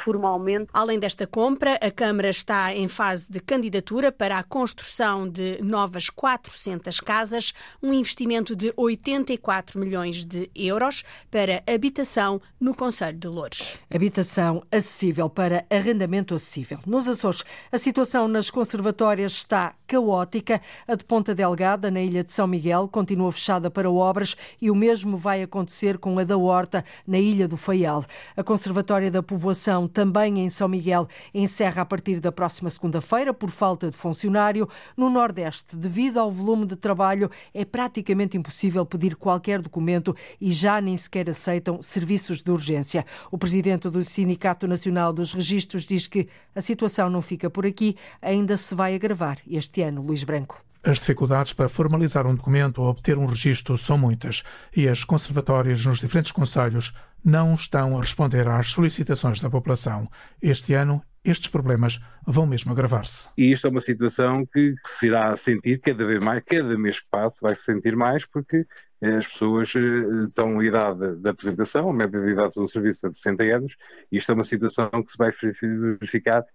[0.04, 0.70] formalmente.
[0.74, 6.10] Além desta compra, a Câmara está em fase de candidatura para a construção de novas
[6.10, 7.54] 400 casas,
[7.84, 13.78] um investimento de 84 milhões de euros para habitação no Conselho de Louros.
[13.94, 16.80] Habitação acessível para arrendamento acessível.
[16.86, 20.62] Nos Açores, a situação nas conservatórias está caótica.
[20.88, 24.70] A de Ponta Delgada, na ilha de São Miguel, continua fechada para o obras e
[24.70, 28.06] o mesmo vai acontecer com a da Horta, na Ilha do Faial.
[28.36, 33.50] A Conservatória da Povoação, também em São Miguel, encerra a partir da próxima segunda-feira por
[33.50, 34.70] falta de funcionário.
[34.96, 40.80] No Nordeste, devido ao volume de trabalho, é praticamente impossível pedir qualquer documento e já
[40.80, 43.06] nem sequer aceitam serviços de urgência.
[43.32, 47.96] O presidente do Sindicato Nacional dos Registros diz que a situação não fica por aqui,
[48.22, 50.02] ainda se vai agravar este ano.
[50.02, 50.65] Luís Branco.
[50.86, 54.44] As dificuldades para formalizar um documento ou obter um registro são muitas
[54.78, 60.08] e as conservatórias nos diferentes conselhos não estão a responder às solicitações da população.
[60.40, 63.28] Este ano, estes problemas vão mesmo agravar-se.
[63.36, 67.08] E isto é uma situação que se irá sentir cada vez mais, cada mês que
[67.10, 68.68] passa vai se sentir mais, porque
[69.02, 73.10] as pessoas eh, estão em idade de apresentação, a média de idade do serviço é
[73.10, 73.76] de 60 anos,
[74.12, 76.46] e isto é uma situação que se vai verificar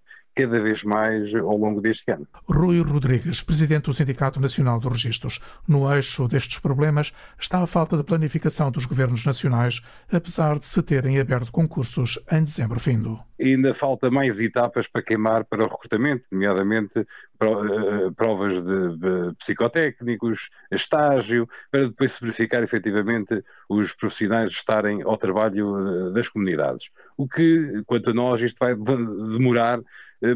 [0.40, 2.26] cada vez mais ao longo deste ano.
[2.48, 5.40] Rui Rodrigues, presidente do Sindicato Nacional dos Registros.
[5.68, 10.82] No eixo destes problemas está a falta de planificação dos governos nacionais, apesar de se
[10.82, 13.20] terem aberto concursos em dezembro findo.
[13.38, 21.48] Ainda falta mais etapas para queimar para o recrutamento, nomeadamente eh, provas de, psicotécnicos, estágio,
[21.70, 26.90] para depois se verificar efetivamente os profissionais estarem ao trabalho eh, das comunidades.
[27.16, 29.80] O que, quanto a nós, isto vai demorar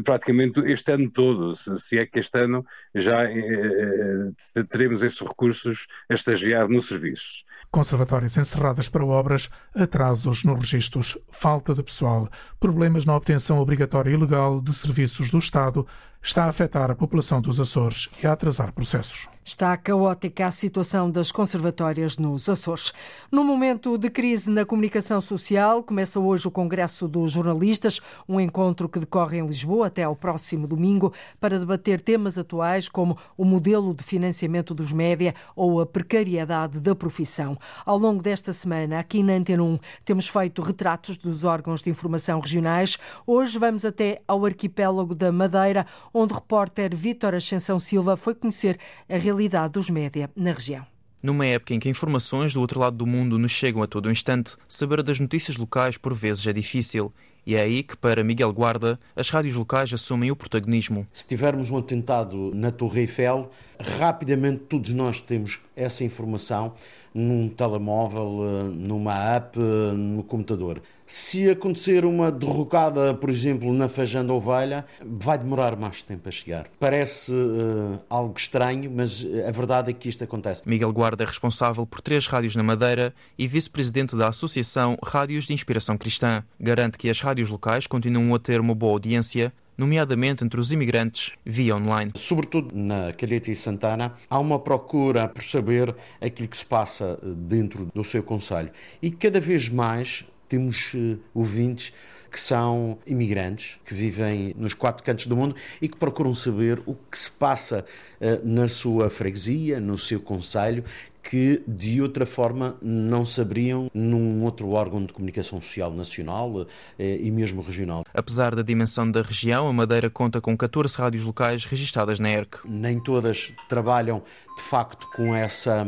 [0.03, 5.87] praticamente este ano todo, se, é que este ano já eh, eh, teremos esses recursos
[6.09, 7.45] a estagiar nos serviços.
[7.71, 12.29] Conservatórias encerradas para obras, atrasos nos registros, falta de pessoal,
[12.59, 15.85] problemas na obtenção obrigatória e legal de serviços do Estado,
[16.25, 19.27] está a afetar a população dos Açores e a atrasar processos.
[19.47, 22.91] Está caótica a situação das conservatórias nos Açores.
[23.31, 28.89] No momento de crise na comunicação social, começa hoje o Congresso dos Jornalistas, um encontro
[28.89, 33.93] que decorre em Lisboa até ao próximo domingo para debater temas atuais como o modelo
[33.93, 37.55] de financiamento dos média ou a precariedade da profissão.
[37.85, 42.39] Ao longo desta semana, aqui na Antena 1, temos feito retratos dos órgãos de informação
[42.39, 42.97] regionais.
[43.27, 45.85] Hoje vamos até ao arquipélago da Madeira,
[46.15, 50.85] onde o repórter Vítor Ascensão Silva foi conhecer a realidade dos média na região.
[51.21, 54.55] Numa época em que informações do outro lado do mundo nos chegam a todo instante,
[54.69, 57.11] saber das notícias locais por vezes é difícil.
[57.45, 61.05] E é aí que, para Miguel Guarda, as rádios locais assumem o protagonismo.
[61.11, 66.73] Se tivermos um atentado na Torre Eiffel, rapidamente todos nós temos essa informação
[67.15, 70.81] num telemóvel, eh, numa app, eh, no computador.
[71.07, 76.67] Se acontecer uma derrocada, por exemplo, na Fajanda Ovelha, vai demorar mais tempo a chegar.
[76.79, 80.63] Parece uh, algo estranho, mas a verdade é que isto acontece.
[80.65, 85.53] Miguel Guarda é responsável por três rádios na Madeira e vice-presidente da Associação Rádios de
[85.53, 86.43] Inspiração Cristã.
[86.59, 91.33] Garante que as rádios locais continuam a ter uma boa audiência, nomeadamente entre os imigrantes
[91.45, 92.11] via online.
[92.15, 97.89] Sobretudo na Calheta e Santana, há uma procura por saber aquilo que se passa dentro
[97.93, 98.71] do seu conselho.
[99.01, 101.91] E cada vez mais temos uh, ouvintes
[102.31, 106.93] que são imigrantes, que vivem nos quatro cantos do mundo e que procuram saber o
[106.93, 107.85] que se passa
[108.19, 110.83] uh, na sua freguesia, no seu conselho,
[111.29, 116.67] que de outra forma não saberiam num outro órgão de comunicação social nacional
[116.99, 118.03] eh, e mesmo regional.
[118.13, 122.59] Apesar da dimensão da região, a Madeira conta com 14 rádios locais registadas na ERC.
[122.63, 124.21] Nem todas trabalham
[124.55, 125.85] de facto com essa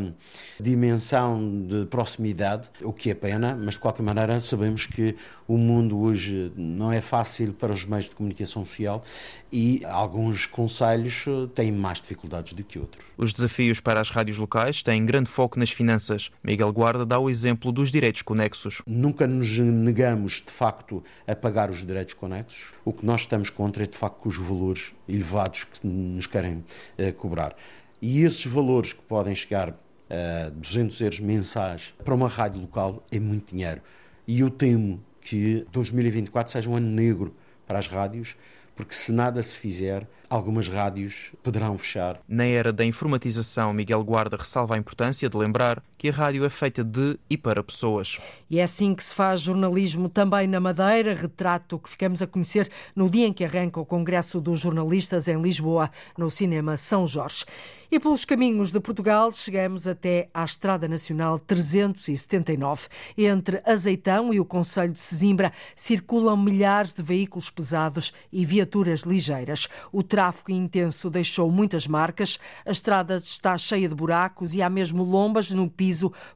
[0.59, 5.15] dimensão de proximidade, o que é pena, mas de qualquer maneira sabemos que
[5.47, 9.03] o mundo hoje não é fácil para os meios de comunicação social
[9.51, 13.05] e alguns conselhos eh, têm mais dificuldades do que outros.
[13.15, 16.31] Os desafios para as rádios locais têm grande grande foco nas finanças.
[16.43, 18.81] Miguel Guarda dá o exemplo dos direitos conexos.
[18.87, 22.71] Nunca nos negamos, de facto, a pagar os direitos conexos.
[22.85, 26.63] O que nós estamos contra é, de facto, os valores elevados que nos querem
[26.97, 27.55] uh, cobrar.
[28.01, 29.75] E esses valores que podem chegar
[30.09, 33.81] a 200 euros mensais para uma rádio local é muito dinheiro.
[34.25, 38.37] E eu temo que 2024 seja um ano negro para as rádios,
[38.77, 42.19] porque se nada se fizer, algumas rádios poderão fechar.
[42.27, 46.49] Na era da informatização, Miguel Guarda ressalva a importância de lembrar que a rádio é
[46.49, 48.19] feita de e para pessoas.
[48.49, 52.69] E é assim que se faz jornalismo também na Madeira, retrato que ficamos a conhecer
[52.95, 57.45] no dia em que arranca o Congresso dos Jornalistas em Lisboa, no Cinema São Jorge.
[57.89, 62.89] E pelos caminhos de Portugal chegamos até à Estrada Nacional 379.
[63.17, 69.69] Entre Azeitão e o Conselho de Sesimbra circulam milhares de veículos pesados e viaturas ligeiras.
[69.89, 75.01] O tráfego intenso deixou muitas marcas, a estrada está cheia de buracos e há mesmo
[75.01, 75.86] lombas no piso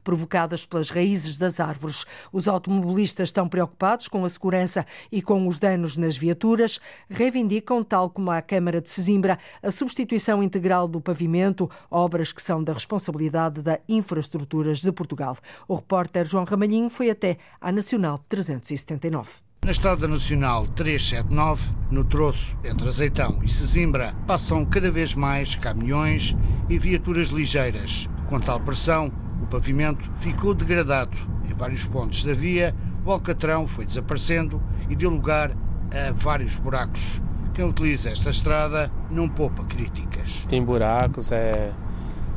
[0.02, 2.04] provocadas pelas raízes das árvores.
[2.32, 8.10] Os automobilistas estão preocupados com a segurança e com os danos nas viaturas, reivindicam, tal
[8.10, 13.62] como a Câmara de Sesimbra, a substituição integral do pavimento obras que são da responsabilidade
[13.62, 15.36] da Infraestruturas de Portugal.
[15.68, 19.30] O repórter João Ramalhinho foi até à Nacional 379.
[19.64, 26.36] Na Estrada Nacional 379, no troço entre Azeitão e Sesimbra, passam cada vez mais caminhões
[26.68, 28.08] e viaturas ligeiras.
[28.28, 29.12] Com tal pressão,
[29.42, 31.16] o pavimento ficou degradado.
[31.44, 32.74] Em vários pontos da via,
[33.04, 35.50] o alcatrão foi desaparecendo e deu lugar
[35.90, 37.20] a vários buracos.
[37.52, 40.46] Quem utiliza esta estrada não poupa críticas.
[40.48, 41.72] Tem buracos, é...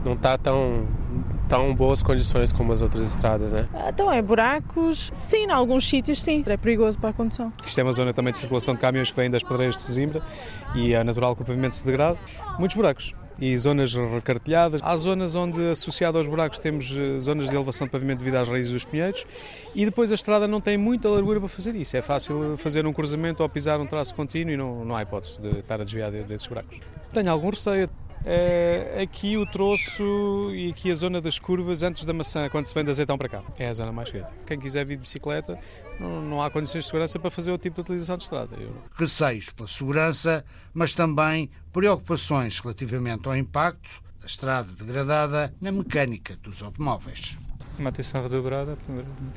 [0.06, 0.88] não está tão,
[1.50, 3.68] tão boas condições como as outras estradas, né?
[3.88, 7.52] Então é buracos, sim, em alguns sítios sim, é perigoso para a condução.
[7.66, 10.22] Isto é uma zona também de circulação de caminhões que vêm das pedreiras de Sesimbra
[10.76, 12.20] e é natural que o pavimento se degrade.
[12.60, 14.82] Muitos buracos e zonas recartelhadas.
[14.84, 18.48] Há zonas onde, associado aos buracos, temos eh, zonas de elevação de pavimento devido às
[18.48, 19.26] raízes dos pinheiros
[19.74, 21.98] e depois a estrada não tem muita largura para fazer isso.
[21.98, 25.42] É fácil fazer um cruzamento ou pisar um traço contínuo e não, não há hipótese
[25.42, 26.80] de estar a desviar desses buracos.
[27.14, 27.90] Tenho algum receio.
[28.28, 32.74] É, aqui o troço e aqui a zona das curvas antes da maçã, quando se
[32.74, 33.44] vem de azeitão para cá.
[33.60, 34.32] É a zona mais quente.
[34.48, 35.60] Quem quiser vir de bicicleta,
[36.00, 38.56] não, não, há condições de segurança para fazer o tipo de utilização de estrada.
[38.60, 38.74] Eu...
[38.96, 46.64] Receios pela segurança, mas também preocupações relativamente ao impacto da estrada degradada na mecânica dos
[46.64, 47.38] automóveis
[47.78, 48.78] uma atenção redobrada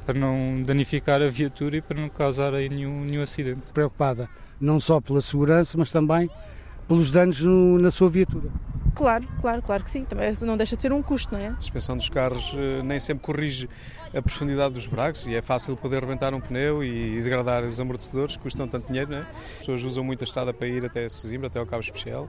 [0.07, 3.72] para não danificar a viatura e para não causar aí nenhum, nenhum acidente.
[3.72, 4.28] Preocupada
[4.61, 6.30] não só pela segurança, mas também
[6.89, 8.49] pelos danos no, na sua viatura.
[8.99, 10.05] Claro, claro, claro que sim.
[10.05, 11.46] Também não deixa de ser um custo, não é?
[11.46, 13.68] A suspensão dos carros eh, nem sempre corrige
[14.12, 18.36] a profundidade dos buracos e é fácil poder rebentar um pneu e degradar os amortecedores
[18.36, 19.20] que custam tanto dinheiro, não é?
[19.20, 22.28] As pessoas usam muito a estrada para ir até Sesimbra, até ao Cabo Especial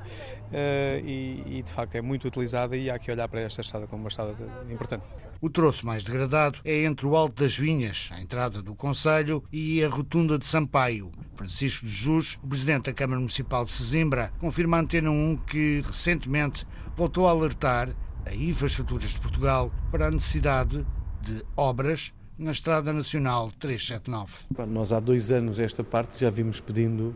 [0.53, 3.87] eh, e, e, de facto é muito utilizada e há que olhar para esta estrada
[3.87, 4.35] como uma estrada
[4.69, 5.05] importante.
[5.41, 9.83] O troço mais degradado é entre o Alto das Vinhas, a entrada do Conselho, e
[9.83, 11.11] a Rotunda de Sampaio.
[11.35, 15.81] Francisco de Jesus, o Presidente da Câmara Municipal de Sesimbra, confirma à Antena 1 que
[15.87, 16.58] recentemente
[16.95, 17.95] voltou a alertar
[18.25, 20.85] a Infraestruturas de Portugal para a necessidade
[21.21, 24.31] de obras na Estrada Nacional 379.
[24.67, 27.15] Nós há dois anos esta parte já vimos pedindo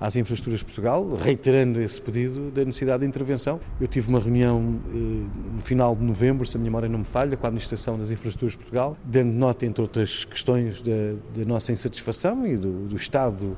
[0.00, 3.60] às Infraestruturas de Portugal, reiterando esse pedido da necessidade de intervenção.
[3.80, 7.04] Eu tive uma reunião eh, no final de novembro, se a minha memória não me
[7.04, 10.92] falha, com a Administração das Infraestruturas de Portugal, dando nota, entre outras questões, da,
[11.34, 13.56] da nossa insatisfação e do, do estado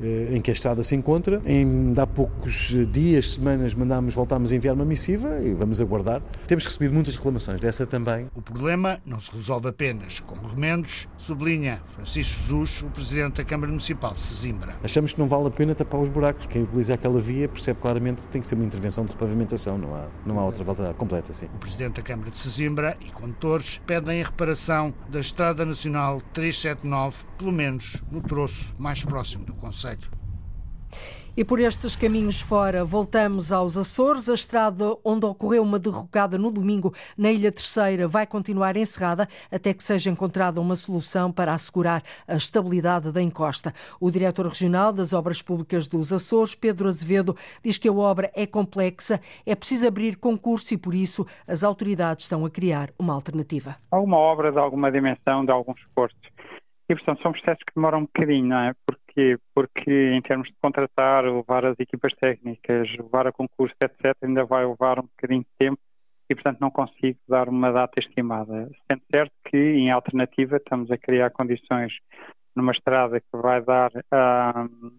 [0.00, 1.40] em que a estrada se encontra.
[1.44, 6.22] Em há poucos dias, semanas, mandámos, voltámos a enviar uma missiva e vamos aguardar.
[6.46, 8.28] Temos recebido muitas reclamações, dessa também.
[8.34, 13.70] O problema não se resolve apenas com remendos, sublinha Francisco Jesus, o Presidente da Câmara
[13.70, 14.76] Municipal de Sesimbra.
[14.82, 16.46] Achamos que não vale a pena tapar os buracos.
[16.46, 19.94] Quem utiliza aquela via percebe claramente que tem que ser uma intervenção de pavimentação, não
[19.94, 21.46] há, não há outra volta completa assim.
[21.46, 27.16] O Presidente da Câmara de Sesimbra e condutores pedem a reparação da Estrada Nacional 379,
[27.38, 29.87] pelo menos no troço mais próximo do Conselho.
[31.38, 34.28] E por estes caminhos fora, voltamos aos Açores.
[34.28, 39.72] A estrada onde ocorreu uma derrocada no domingo na Ilha Terceira vai continuar encerrada até
[39.72, 43.72] que seja encontrada uma solução para assegurar a estabilidade da encosta.
[44.00, 48.44] O diretor regional das Obras Públicas dos Açores, Pedro Azevedo, diz que a obra é
[48.44, 53.76] complexa, é preciso abrir concurso e, por isso, as autoridades estão a criar uma alternativa.
[53.92, 56.16] Há uma obra de alguma dimensão, de algum esforço.
[56.90, 58.74] E, portanto, são processos que demoram um bocadinho, não é?
[59.18, 59.36] Porquê?
[59.52, 64.64] Porque, em termos de contratar, levar as equipas técnicas, levar a concurso, etc., ainda vai
[64.64, 65.80] levar um bocadinho de tempo
[66.30, 68.70] e, portanto, não consigo dar uma data estimada.
[68.86, 71.92] Sendo certo que, em alternativa, estamos a criar condições
[72.54, 74.92] numa estrada que vai dar uh,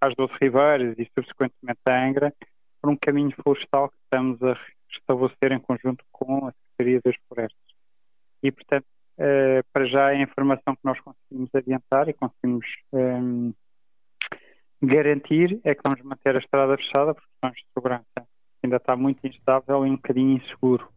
[0.00, 2.32] às Doze Ribeiras e, subsequentemente, à Angra,
[2.80, 4.56] por um caminho florestal que estamos a
[4.90, 7.74] estabelecer em conjunto com a Secretaria das Florestas.
[8.42, 8.86] E, portanto,
[9.18, 13.50] Uh, para já é a informação que nós conseguimos adiantar e conseguimos um,
[14.82, 18.28] garantir é que vamos manter a estrada fechada por questões de segurança.
[18.62, 20.88] Ainda está muito instável e um bocadinho inseguro.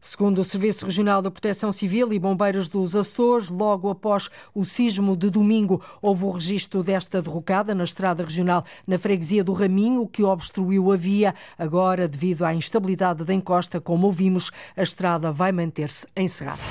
[0.00, 5.16] Segundo o Serviço Regional da Proteção Civil e Bombeiros dos Açores, logo após o sismo
[5.16, 10.22] de domingo, houve o registro desta derrocada na estrada regional na freguesia do Raminho, que
[10.22, 11.34] obstruiu a via.
[11.58, 16.62] Agora, devido à instabilidade da encosta, como ouvimos, a estrada vai manter-se encerrada.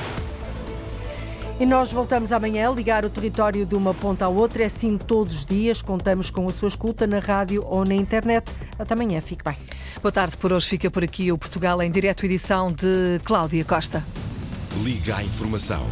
[1.60, 4.62] E nós voltamos amanhã a ligar o território de uma ponta à outra.
[4.62, 5.82] É assim todos os dias.
[5.82, 8.51] Contamos com a sua escuta na rádio ou na internet.
[8.78, 9.20] Até amanhã.
[9.22, 9.58] Fique bem.
[9.99, 10.38] Boa tarde.
[10.38, 14.03] Por hoje fica por aqui o Portugal em direto edição de Cláudia Costa.
[14.84, 15.84] Liga à informação.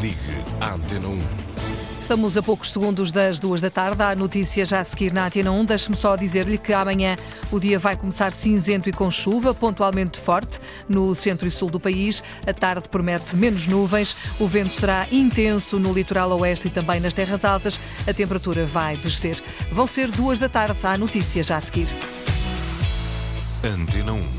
[0.00, 0.16] Ligue
[0.60, 1.51] à Antena 1.
[2.12, 4.02] Estamos a poucos segundos das duas da tarde.
[4.02, 5.64] Há notícia já a seguir na Antena 1.
[5.64, 7.16] Deixe-me só dizer-lhe que amanhã
[7.50, 11.80] o dia vai começar cinzento e com chuva, pontualmente forte, no centro e sul do
[11.80, 12.22] país.
[12.46, 14.14] A tarde promete menos nuvens.
[14.38, 17.80] O vento será intenso no litoral oeste e também nas terras altas.
[18.06, 19.42] A temperatura vai descer.
[19.72, 20.76] Vão ser duas da tarde.
[20.82, 21.88] Há notícia já a seguir.
[23.64, 24.32] Antena 1.